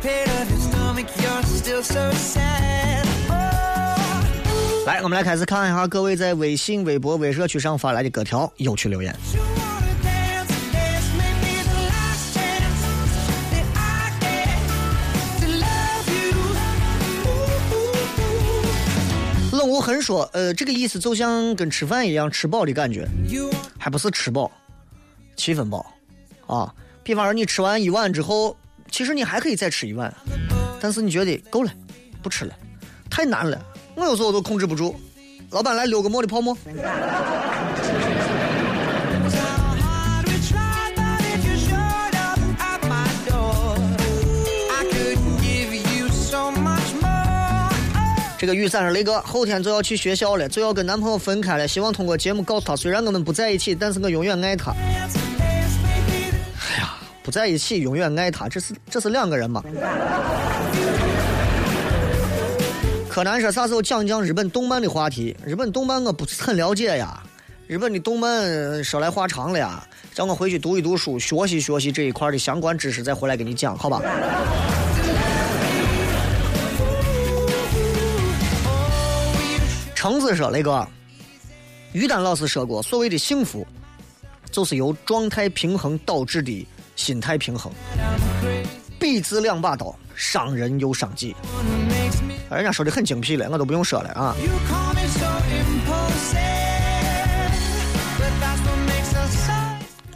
[0.02, 3.06] Pit of your stomach, you're still so sad.
[3.28, 4.86] Oh.
[4.86, 9.14] 来，我们来开始看一下各位在微信、微博、微社区上发来的各条有趣留言。
[19.52, 23.08] 冷无痕说，呃，这个意思就像跟吃饭一样，吃饱的感觉
[23.78, 24.50] 还不是吃饱，
[25.36, 25.92] 七分饱，
[26.46, 26.74] 啊。
[27.02, 28.56] 比方说你吃完一碗之后，
[28.90, 30.12] 其实你还可以再吃一碗，
[30.80, 31.70] 但是你觉得够了，
[32.22, 32.54] 不吃了，
[33.10, 33.62] 太难了，
[33.94, 34.98] 我有时候都控制不住。
[35.50, 36.56] 老板来六个馍的泡馍，
[48.44, 51.66] 这个雨伞是雷哥，后天就要去学校了，就要跟男朋友分开了。
[51.66, 54.70] 希望通过节目告诉他，虽然我们不在一起，但是我永远爱他。
[54.72, 55.08] 哎
[56.76, 59.64] 呀，不在一起，永远爱他，这是这是两个人嘛？
[63.08, 65.34] 柯南说啥时候讲讲日本动漫的话题？
[65.46, 67.22] 日本动漫我不是很了解呀，
[67.66, 69.82] 日本的动漫说来话长了呀，
[70.14, 74.02] 让我回去读一读书，学习学习这一块的相关知识，再回来给你讲，好吧？
[80.04, 80.86] 橙子说雷哥，
[81.94, 83.66] 于丹老师说过，所谓的幸福，
[84.52, 87.72] 就是由状态平衡导致的心态平衡。
[89.00, 91.34] 彼此两把刀，伤人又伤己。
[92.50, 94.36] 人家说的很精辟了，我都不用说了啊。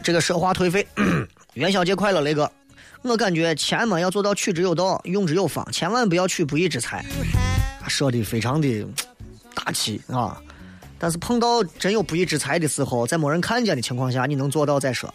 [0.03, 0.85] 这个奢华颓废，
[1.55, 2.47] 元宵节快乐，雷哥。
[3.01, 7.03] 我感觉钱嘛要做到取之有道，用之有方，千万不要取不义之财。
[7.87, 8.85] 说的非常的
[9.55, 10.37] 大气啊，
[10.97, 15.13] 但是碰到真有不义之财的时候，在没人看见的情况下，你能做到再说。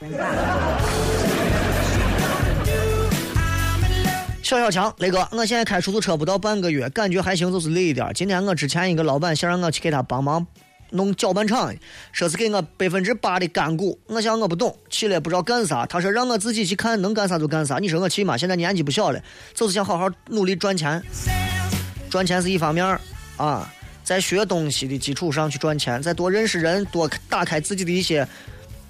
[4.42, 8.10] 小小强，雷哥，我现在开出租车不到半个月，感觉还行，就是累一点。
[8.14, 10.46] 今天我之前一个老板想让我去给他帮忙
[10.90, 11.74] 弄搅拌厂，
[12.12, 13.98] 说是给我百分之八的干股。
[14.06, 15.86] 我想我不懂，去了不知道干啥。
[15.86, 17.78] 他说让我自己去看，能干啥就干啥。
[17.78, 18.36] 你说我去吗？
[18.36, 19.20] 现在年纪不小了，
[19.54, 21.02] 就是想好好努力赚钱。
[22.10, 22.86] 赚钱是一方面
[23.38, 23.72] 啊，
[24.04, 28.28] 在学东西的基础上去赚钱，在多认识人、多打开自己的一些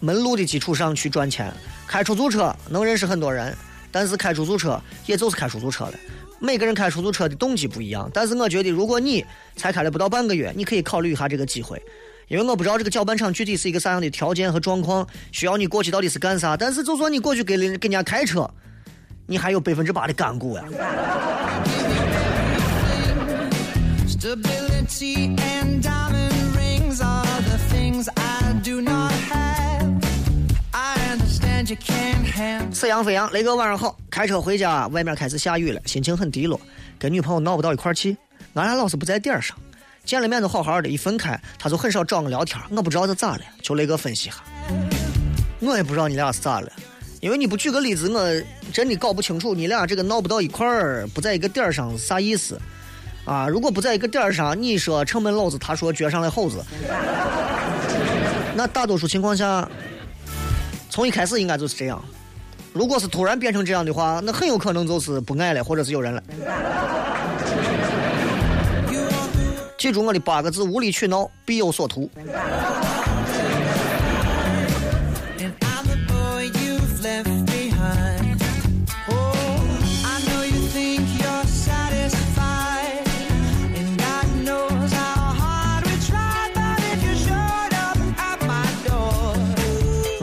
[0.00, 1.50] 门路的基础上去赚钱。
[1.86, 3.56] 开出租车能认识很多人，
[3.92, 5.94] 但是开出租车也就是开出租车了。
[6.40, 11.80] 每个人开出租车的动机不一样，但是我觉得，如果你才开了不到半个月，你可以考虑一下这个机会，
[12.26, 16.56] 因为我不知道这个搅拌厂具体是一个啥样的条件和状况，需要你过去到底是干啥。
[16.56, 18.50] 但是就算你过去给人给人家开车，
[19.26, 20.64] 你还有百分之八的干股呀。
[24.86, 30.02] Stability and diamond rings are the things I do not have.
[30.72, 32.74] I understand you can't handle.
[32.74, 33.96] 四羊飞扬，雷哥晚上好。
[34.10, 36.60] 开车回家，外面开始下雨了，心情很低落，
[36.98, 38.16] 跟女朋友闹不到一块儿去，
[38.52, 39.56] 俺俩老是不在点儿上。
[40.04, 44.36] 见了面都好好的，一分开，他就很少找我聊天，我不知道他咋了，求雷哥分析一下。
[45.60, 46.70] 我也不知道你俩是咋了，
[47.20, 52.60] 因为你不举个例子，我真的搞不清楚你俩这个闹不到一块儿，不在一个点儿上是啥意思
[53.24, 53.48] 啊？
[53.48, 56.64] 如果不在一个点儿上，你说城门老子，他说撅上来猴子，
[58.54, 59.68] 那大多数情况下，
[60.90, 62.02] 从一开始应该就是这样。
[62.72, 66.22] 如果是突然变成这样的话，那很有可能就是不爱了，或者是有人了。
[69.78, 72.10] 记住我的八个字：无理取闹，必有所图。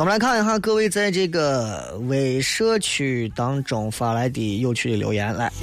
[0.01, 5.31] 我们来看一下各位在这个微社区当中发来的有趣的留言。
[5.35, 5.53] 来。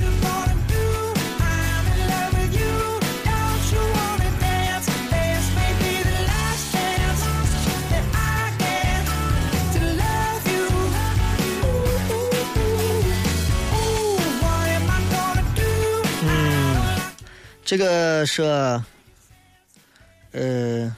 [16.22, 17.00] 嗯。
[17.64, 18.44] 这个是。
[20.30, 20.96] 呃。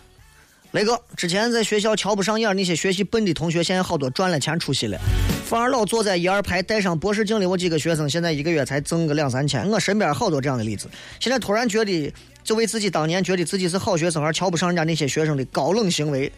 [0.72, 4.96] 雷哥之前在学校瞧不上眼那些学习笨的同学，现在好多赚了钱出息了。
[5.44, 9.68] 反而老坐在一二排带上博士镜的我几个学生，现在一个月才挣个两三千。
[9.68, 10.88] 我身边好多这样的例子。
[11.18, 12.12] 现在突然觉得，
[12.44, 16.30] 就为自己当年觉得自己是好学生而瞧不上人家那些学生的高冷行为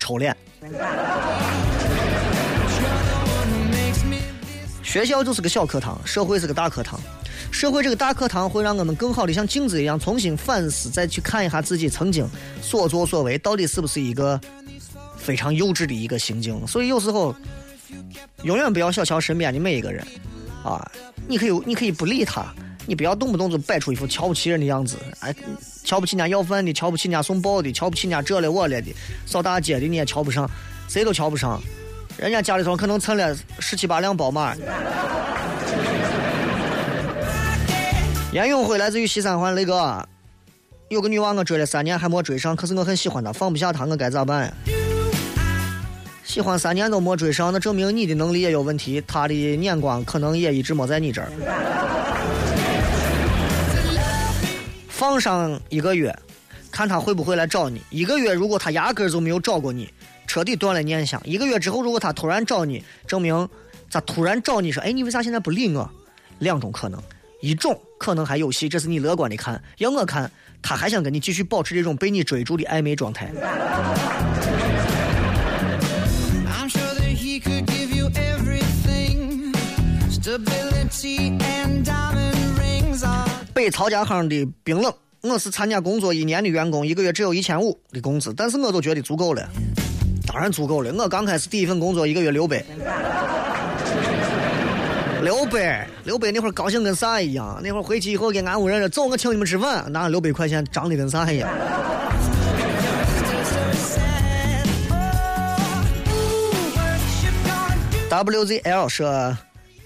[0.00, 0.36] 抽脸。
[4.82, 6.98] 学校就是个小课堂，社会是个大课堂。
[7.50, 12.28] 社会这个大课堂会让我们更好的像镜子一样重新反思，再去看一下自己曾经
[12.62, 14.40] 所作所为到底是不是一个
[15.16, 16.64] 非常幼稚的一个行径。
[16.66, 17.34] 所以有时候
[18.42, 20.06] 永远不要小瞧身边的每一个人
[20.62, 20.88] 啊，
[21.26, 22.46] 你可以你可以不理他，
[22.86, 25.34] 你不要动不动就摆出一副瞧不起人的样子，哎，
[25.82, 28.94] 瞧不起人家要饭的，瞧不起人家送报的，瞧不起人家这了我了的，
[29.26, 30.48] 扫大街的你也瞧不上，
[30.88, 31.60] 谁都瞧不上。
[32.16, 34.54] 人家家里头可能存了十七八辆宝马。
[38.30, 40.06] 严永辉来自于西三环，雷哥，
[40.90, 44.52] 有个女娃我追了三年还没追上，可是我很喜欢她，放不下她，我该咋办呀？
[46.24, 51.32] 喜欢三年都没追上，那证明你的能力也有问题，她的眼光可能也一直没在你这儿。
[54.88, 56.14] 放上一个月，
[56.70, 57.80] 看她会不会来找你。
[57.88, 59.88] 一个月如果她压根儿就没有找过你，
[60.26, 61.18] 彻底断了念想。
[61.24, 63.48] 一个月之后，如果她突然找你，证明
[63.88, 65.90] 咋突然找你说，哎，你为啥现在不理我？
[66.40, 67.02] 两种可能，
[67.40, 70.28] 一种可能还有戏，这是你乐观的看；要我看，
[70.60, 73.30] 他还想跟你继续保持这种被你追逐的暧昧状态。
[83.54, 89.48] 北曹家巷的冰冷，我是参加工作一年的员工，一个月只有一千五的工资，但是我都觉得足够了。
[90.26, 92.64] 当然足够了，我刚开始第一份工作一个月六百，
[95.22, 97.60] 刘备，刘备那会儿高兴跟啥一样？
[97.62, 101.50] 那会儿回去以后给俺屋人说走，我请你们吃饭，拿了六百块钱涨的跟啥一样
[108.08, 109.36] ？？WZL 说，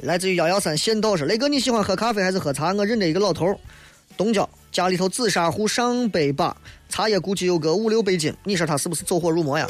[0.00, 2.72] 来自于幺幺三县道说，雷哥你喜欢喝咖啡还是喝茶？
[2.74, 3.58] 我认得一个老头，
[4.16, 6.54] 东郊家里头紫砂壶上百把，
[6.90, 9.66] 茶叶估计有个五六百斤，你说他是不是走火入魔呀？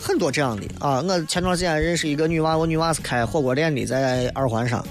[0.00, 1.02] 很多这样的啊！
[1.06, 4.84] 我前段时间认识一个女娃，我女娃是开火锅店的，在二环上，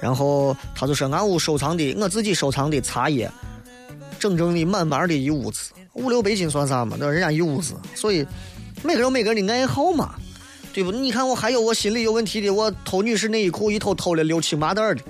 [0.00, 3.30] 然后她就说俺屋收藏的，我自己收藏的茶叶，
[4.18, 6.96] 整整的满满的一屋子，五六百斤算啥嘛？
[6.98, 7.10] 那？
[7.10, 8.24] 人家一屋子，所以
[8.82, 10.14] 每个人有每个人的爱好嘛。
[10.74, 10.90] 对不？
[10.90, 15.02] 你看我还有我心里有问题的，我偷女士内衣裤一偷偷了六七麻袋的。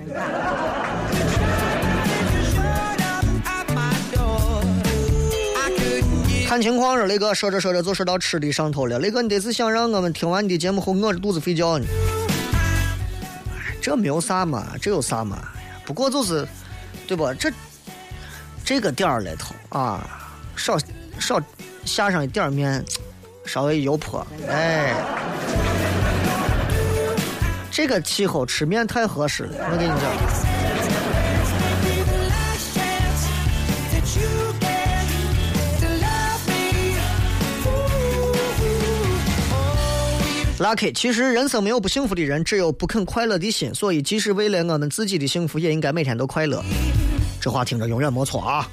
[6.53, 8.99] 看情况了，雷哥说着说着就说到吃的上头了。
[8.99, 11.85] 雷哥，你这是想让我们听完你的节目后饿着肚子睡觉呢？
[13.81, 15.39] 这没有啥嘛，这有啥嘛？
[15.83, 16.47] 不过就是，
[17.07, 17.33] 对不？
[17.33, 17.51] 这
[18.63, 20.07] 这个点儿里头啊，
[20.55, 20.77] 少
[21.17, 21.41] 少
[21.85, 22.85] 下上一点儿面，
[23.47, 24.93] 稍微油泼，哎。
[27.71, 30.62] 这个气候吃面太合适了，我跟你讲。
[40.59, 43.73] Lucky，其实人生没有不幸福的人，只有不肯快乐的心。
[43.73, 46.63] 所以，即使为了我们自己的幸福，也应该每天都快乐。
[47.41, 48.69] 这话听着永远没错啊，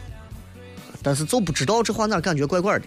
[1.03, 2.85] 但是就不知道这话哪感觉怪怪的。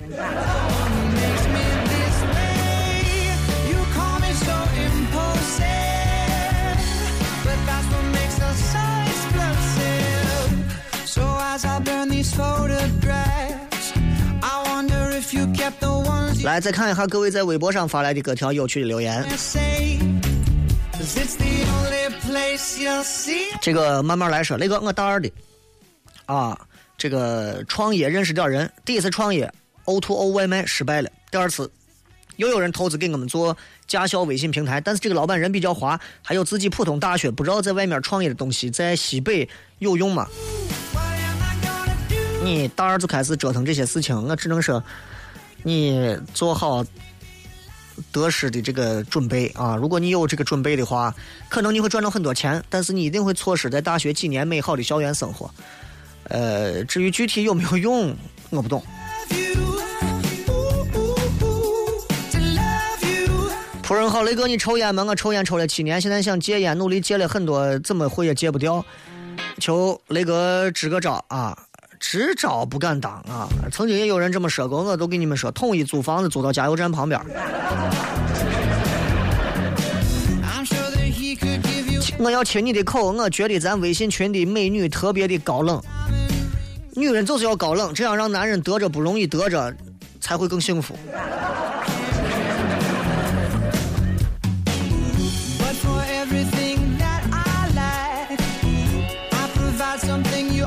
[16.43, 19.25] 来，再看一下各位在微博上发来的各条有趣的留言。
[23.61, 25.31] 这个慢慢来说，那个，我大二的，
[26.25, 26.59] 啊，
[26.97, 29.51] 这个创业认识点人，第一次创业
[29.85, 31.69] O to O 外卖失败了，第二次
[32.37, 33.55] 又有人投资给我们做
[33.87, 39.47] 驾校微信平台，但是这个老板人比较滑，还有自己普通大学，不知道在外面创业的东西在西北
[39.79, 40.27] 有用吗？
[42.43, 44.83] 你大二就开始折腾这些事情，我只能说，
[45.63, 46.85] 你做好
[48.11, 49.75] 得失的这个准备啊！
[49.75, 51.13] 如果你有这个准备的话，
[51.49, 55.49] 可能你会赚到很多钱，但是你一定会错失在大学几年美好的校园生活。
[56.29, 58.15] 呃，至于具体有没有用，
[58.49, 58.83] 我不懂。
[63.83, 65.03] 仆人好，雷哥，你抽烟吗？
[65.03, 68.83] 我抽烟抽了七年，现在想戒烟，努力戒了很多，怎么会也戒不掉？
[69.59, 71.55] 求雷哥支个招啊！
[72.03, 73.47] 支招不敢当啊！
[73.71, 77.19] 曾经也有人这么说过，我都跟你们说，统一租房子租到加油站旁边。
[82.19, 85.81] 我要亲你的口，我觉得咱微信群的美女特别的高冷，
[86.93, 89.73] 女人就是要高冷，这样让男人得着不容易得着，
[90.19, 90.95] 才会更幸福。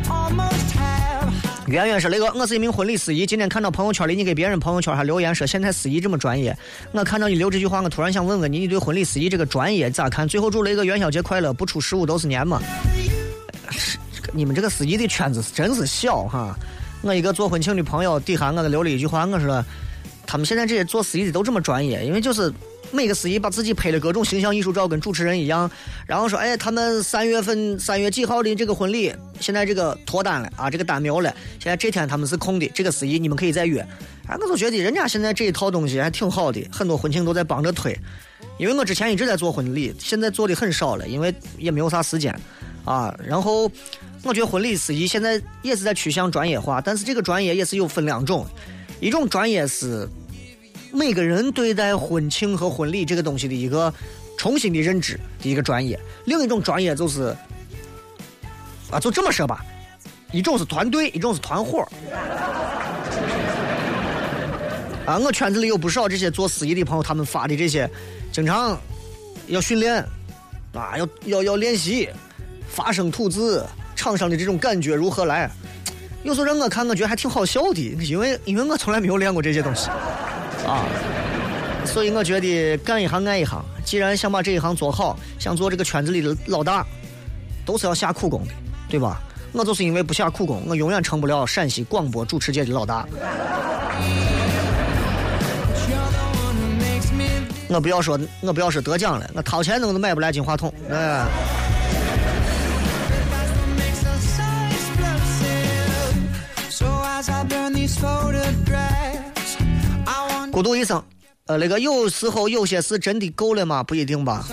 [0.09, 0.56] Almost.
[1.67, 3.27] 圆圆说：“雷哥，我是一名婚礼司仪。
[3.27, 6.57] 今天看到朋友圈里你给别人朋友圈还留言说现在司仪这么专业，
[6.93, 10.29] 我看到你留这句话，我突然想问问你，你对婚礼司仪这个专业咋看？
[10.29, 12.63] 最后祝雷哥元宵节快乐，不出十五都是年嘛。
[14.33, 16.57] 你们这个司仪的圈子是真是小哈。
[17.03, 19.65] 我一个做婚庆的朋友底下我给留了一句话，我说
[20.25, 22.53] 他们现在这些做司仪的都这么专业，因为就是
[22.93, 25.71] 每个司仪把自己拍的各种形象艺术照跟主持人一样，
[26.07, 33.81] 然后说，哎，他们三月份三月几号的这个婚礼，现在这个脱单了啊，这个单没有了，现在这天他们是空的，这个司仪你们可以再约。
[34.27, 37.97] 啊，我就觉得人家现在这一套东西还挺好的，很多婚庆都在帮着推。
[38.59, 42.35] 因为我之前一直在做婚礼，现在做的很少了，因为也没有啥时间
[42.85, 43.15] 啊。
[43.23, 43.71] 然后
[44.23, 48.47] 我觉得婚礼司仪现在也是在趋向专业化，但是这个专业也是有分两种，
[48.99, 50.09] 一种专业是
[50.97, 53.93] 每个人对待婚庆和婚礼这个东西的一个
[54.39, 57.37] 重新的认知的一个专业，另一种专业就是
[58.91, 59.63] 啊，就这么说吧，
[60.33, 61.87] 一种是团队，一种是团伙。
[65.05, 67.89] 啊，我圈子里有不少这些做司仪的朋友，他们发的这些，
[68.33, 68.81] 经常
[69.49, 70.03] 要训练，
[70.73, 72.09] 啊，要要要练习，
[72.71, 75.51] 发声吐字，场上的这种感觉如何来？
[76.23, 79.91] 有时候让我看，我觉得还挺好笑的，因为因为我从来没有练过这些东西，
[80.67, 80.85] 啊，
[81.85, 83.65] 所以我觉得干一行爱一行。
[83.85, 86.85] 既然想把这一行做好，想做这个圈子里的老大，
[87.65, 88.53] 都是要下苦功的，
[88.89, 89.23] 对吧？
[89.53, 93.07] 我就是因为不下苦功，我永远成不了陕西广播主持界的老大。
[97.69, 100.73] 我不要说，我不要说得奖了，我掏钱都买不来金话筒。
[100.91, 101.25] 哎，
[110.57, 111.05] 孤独一生，
[111.49, 113.83] 呃，那个有时候有些事真的够了吗？
[113.83, 114.49] 不一定吧。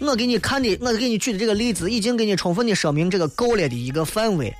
[0.00, 4.52] 我给你看的，我给你举的这个例子，已经给你充分的说明这个够了的一个范围。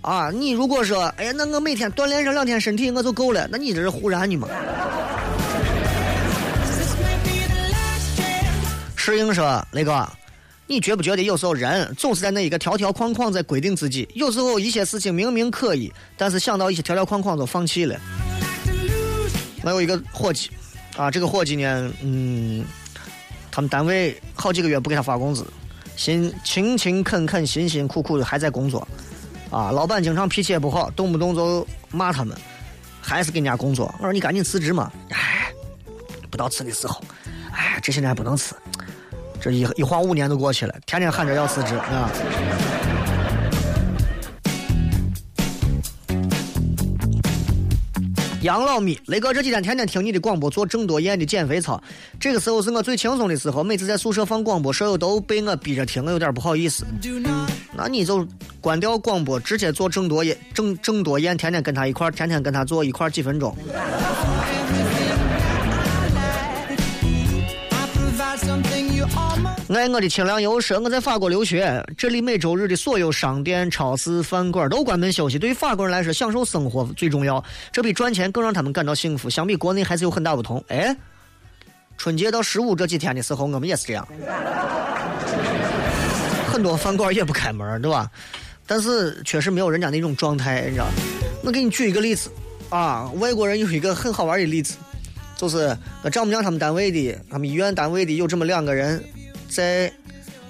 [0.00, 4.48] 啊，你如果说，哎呀，那我每天锻炼上两天身体我就够了，那你这是胡然的嘛？
[8.96, 10.08] 石英说，雷哥，
[10.66, 14.08] 你觉不觉得有时候人总是在那一个条条框框在规定自己？
[14.14, 18.00] 有时候一些事情明明可以，但是想到一些条条框框就放弃了。
[19.64, 20.50] 我有一个伙计，
[20.96, 22.64] 啊，这个伙计呢，嗯，
[23.50, 25.44] 他们单位好几个月不给他发工资，
[25.96, 28.86] 辛勤勤恳恳、辛辛苦苦的还在工作，
[29.50, 32.36] 啊，老板经常脾气也不好，动不动就骂他们，
[33.00, 33.86] 还是给人家工作。
[33.98, 35.50] 我说你赶紧辞职嘛，哎，
[36.30, 37.02] 不到辞的时候，
[37.52, 38.54] 哎，这些年不能辞。
[39.40, 42.10] 这一一晃五年都过去了，天天喊着要辞职啊！
[48.44, 51.82] 杨老米，雷哥这几天天天听你的广播，做郑多燕的减肥操。
[52.20, 56.84] 这个时候是我最轻松的时候，每次在宿舍放广播，舍友都被我逼着听，我有点不好意思。
[57.74, 58.28] 那你就
[58.60, 63.56] 关掉广播，直接做郑多燕，郑郑多燕，天天跟他一块儿，天天跟他做一块儿几分钟。
[69.76, 75.38] I provide something you almost 爱我的清凉油说我在法国留学，这里每周日的所有商店、超市、饭馆都关门休息。
[75.38, 79.28] 对于法国人来说，享受生活最重要，这比赚钱更让他们感到幸福。
[79.28, 80.62] 相比国内还是有很大不同。
[80.68, 80.96] 哎，
[81.98, 84.06] 春节到十五这几天的时候，我们也是这样，
[86.46, 88.08] 很多饭馆也不开门，对吧？
[88.66, 90.86] 但是确实没有人家那种状态，你知道？
[91.42, 92.30] 我给你举一个例子
[92.70, 94.76] 啊，外国人有一个很好玩的例子，
[95.36, 99.02] 就是我丈母娘他们单位的，他们医院单位的有这么两个人，
[99.54, 99.92] 在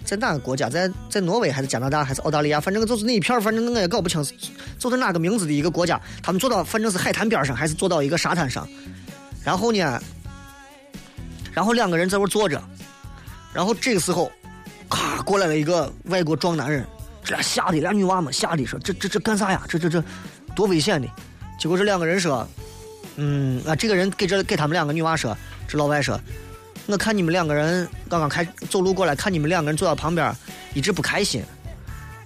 [0.04, 4.24] 在哪个国家，在在挪威还是加拿大还是澳大利亚，反正就是那一片儿反正我也搞不清，
[4.78, 8.66] 就是哪个名字的一个国家，他们坐到反正是海滩边上，还是坐到一个沙滩上，
[9.44, 10.02] 然后呢，
[11.52, 12.62] 然后两个人在那坐着，
[13.52, 14.30] 然后这个时候，
[14.88, 16.84] 咔过来了一个外国壮男人，
[17.22, 19.62] 这俩吓得俩女娃们吓得说这这这干啥呀？
[19.68, 20.02] 这这这
[20.54, 21.08] 多危险的！
[21.58, 22.46] 结果这两个人说，
[23.16, 25.36] 嗯啊，这个人给这给他们两个女娃说，
[25.66, 26.20] 这老外说，
[26.86, 30.32] 我看你们两个人刚刚开走路过来，看你们两个人坐到旁边，
[30.74, 31.42] 一直不开心，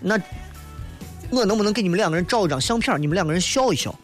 [0.00, 0.18] 那
[1.30, 3.94] 我能不能给你们两个人照一张相片，你们两个人笑一笑？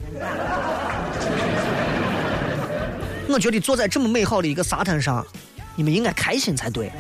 [3.29, 5.27] 我觉得坐在这么美好的一个沙滩上，
[5.75, 6.93] 你们应该开心才对。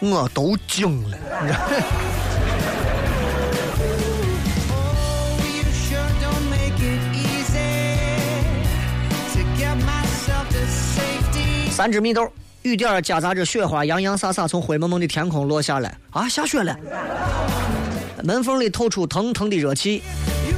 [0.00, 1.18] 我都惊了，
[11.72, 15.96] 三只蜜豆，雨点夹杂着雪花，洋洋洒洒从灰蒙蒙的天空落下来。
[16.10, 16.76] 啊，下雪了！
[18.22, 20.02] 门缝里透出腾腾的热气，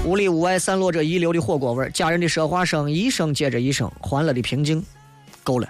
[0.05, 4.85] 屋里屋外散落着遗留的火锅味，家人的说话声一声接着一声，欢乐的平静，
[5.45, 5.69] 够了。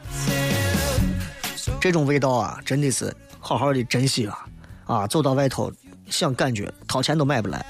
[1.78, 4.46] 这种味道啊，真的是好好的珍惜啊！
[4.86, 5.70] 啊，走到外头
[6.08, 7.64] 想感觉，掏钱都买不来。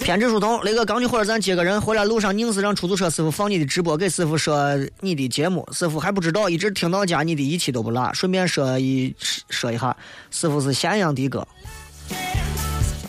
[0.00, 8.12] 偏执书童，雷哥刚去火车站接个人，回来路上硬是让出租车师傅放你的直播，给师傅说你的节目，师傅还不知道，一直听到家，你的一期都不落。
[8.14, 9.14] 顺便说一
[9.50, 9.96] 说一下，
[10.30, 11.46] 师傅是咸阳的哥。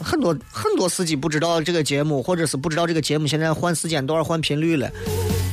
[0.02, 4.90] 很多很多司机不知道这个节目，或者是不知道这个节目现在换时间段、换频率了，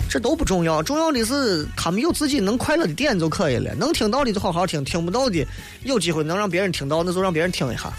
[0.09, 3.74] 这都不重要，重要的是他们有自己能快乐的点就可以了。
[3.74, 5.47] 能听到的就好好听，听不到的
[5.83, 7.93] 有机会能让别人听到，那就让别人听一下。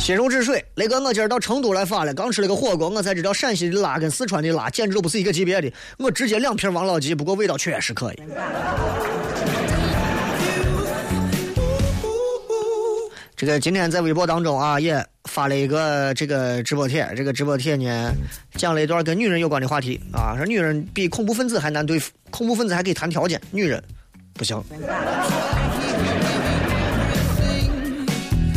[0.00, 0.64] 心如止水。
[0.76, 5.70] 雷哥，我今儿到成都来发了，刚吃了个火锅，我才知道陕西的辣跟四川的辣简直都不是一个级别的。
[5.98, 8.22] 我直接两瓶王老吉，不过味道确实可以。
[13.36, 18.12] 这个今天在微博当中啊，也发了一个这个直播帖，这个直播帖呢
[18.54, 23.82] 讲了一段跟女人有关的话题啊，说女人比恐怖分子还难对付，恐怖分子还可以谈条件，女人
[24.34, 24.62] 不行。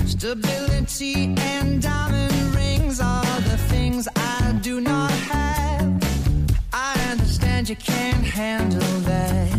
[0.07, 5.99] Stability and diamond rings are the things I do not have.
[6.71, 9.49] I understand you can't handle that.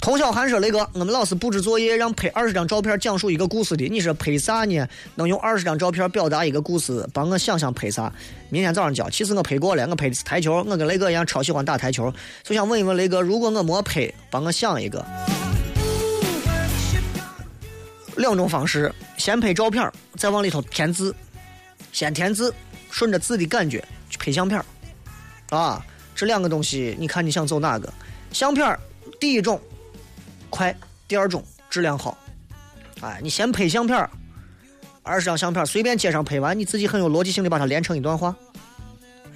[0.00, 4.86] 童小涵说：“雷哥，我们老师布置作业让拍二十张照片讲述一个故事的，你说拍啥呢？
[5.16, 8.12] 能用二十张照片表达一个故事，帮我想想拍啥？
[8.48, 9.10] 明天早上交。
[9.10, 12.12] 其实我拍过了，我拍的是台球，我跟雷哥一样超喜欢打台球，
[12.44, 15.04] 就想问一问雷哥，如果我没拍，帮我想一个。
[18.16, 21.14] 两种方式，先拍照片，再往里头填字，
[21.92, 22.52] 先填字，
[22.90, 24.62] 顺着字的感觉去拍相片
[25.50, 27.92] 啊，这两个东西，你看你想走哪个？
[28.32, 28.78] 相片
[29.20, 29.60] 第一种。”
[30.48, 30.74] 快，
[31.08, 32.16] 第二种质量好。
[33.00, 34.08] 哎，你先拍相片，
[35.02, 38.34] 二十张相片随便街上拍完，你自己很有逻辑性的把它连成一段话。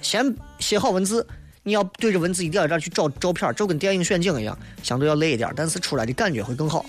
[0.01, 1.27] 先写好文字，
[1.61, 6.85] 你要对着文字一点一点去找照片，就跟电影选景一样，相对要累一点，但是出来的感觉会更好。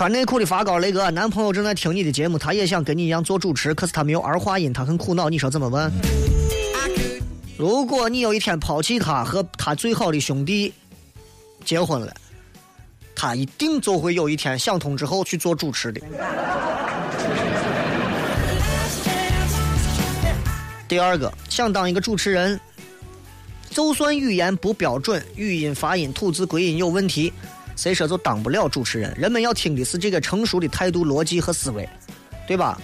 [0.00, 5.92] 穿内裤的发糕雷哥，男朋友正在听你的节目，他也想跟你一样做主持，可是他没有儿化音，他很苦恼，你说怎么办？
[7.58, 10.72] 如果你有一天抛弃他和他最好的兄弟
[11.66, 12.14] 结婚了，
[13.14, 16.00] 他一定就会有一天想通之后去做主持的。
[20.88, 22.58] 第二个，想当一个主持人，
[23.68, 27.30] 就算语言不标准，语音、发音、吐字、归音有问题，
[27.80, 29.10] 谁说就当不了主持人？
[29.16, 31.88] 人们要听的是这个成熟的态度、逻辑和思维，
[32.46, 32.78] 对吧？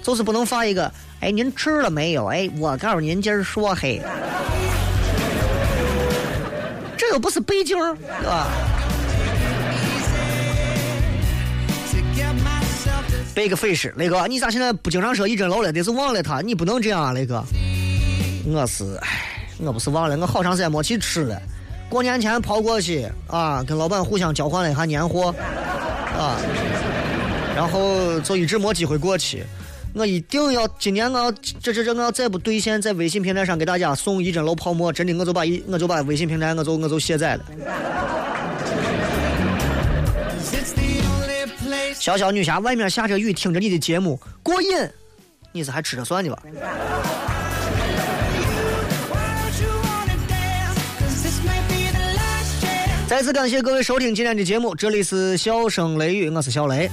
[0.00, 2.26] 就是不能发一个，哎，您吃了没有？
[2.26, 4.00] 哎，我告诉您，今儿说黑，
[6.96, 8.46] 这又不是北京，对吧
[11.90, 15.72] ？To get myself to 背个费事，雷哥，你咋现在不经常说一针楼了？
[15.72, 17.44] 得是忘了他，你不能这样啊，雷哥。
[18.46, 21.42] 我是，唉，我不是忘了，我好长时间没去吃了。
[21.88, 25.34] 过年前跑过去啊，跟老板互相交换了一下年货，
[26.16, 26.36] 啊，
[27.56, 29.42] 然后就一直没机会过去。
[29.94, 37.44] 我一定要今年我要这这这我要再不兑现，在微信平台上给大家送一针楼泡沫，真的我就把一我就把微信平台我就我就卸载了。
[41.98, 44.68] 小小女侠，外面下着雨，听着你的节目过瘾，
[45.52, 46.42] 你是还吃着算的吧？
[53.08, 56.90] 再次感谢各位收听今天的节目，这里是笑声雷雨，我是小雷。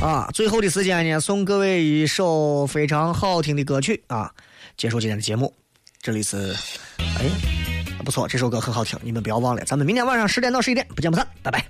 [0.00, 4.30] 啊，最后的时间呢，送各位一首非常好听的歌曲啊，
[4.76, 5.52] 结束今天的节目。
[6.00, 6.54] 这里是，
[6.98, 7.24] 哎，
[8.04, 11.66] 不错，这首歌很好听，你们不要忘了，咱们明天晚上十点到十一点不见不散，拜拜。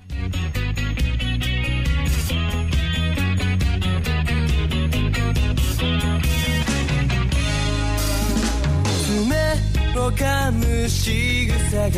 [10.01, 11.91] 動かむ仕草が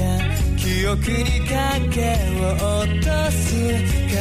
[0.57, 2.51] 記憶に影を
[2.81, 3.55] 落とす
[4.11, 4.19] 悲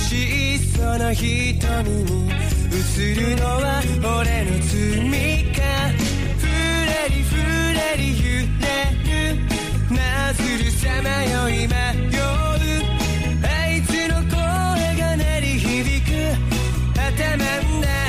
[0.00, 2.30] しいその瞳に
[2.72, 5.60] 映るのは俺の罪か。
[6.38, 6.48] ふ
[6.88, 7.36] らりふ
[7.74, 8.24] らり揺
[8.62, 8.64] れ
[9.04, 9.36] る
[9.94, 12.24] なずるさまよい迷う
[13.44, 14.32] あいつの声
[14.96, 16.10] が鳴り響く。
[16.96, 18.01] 頭の中。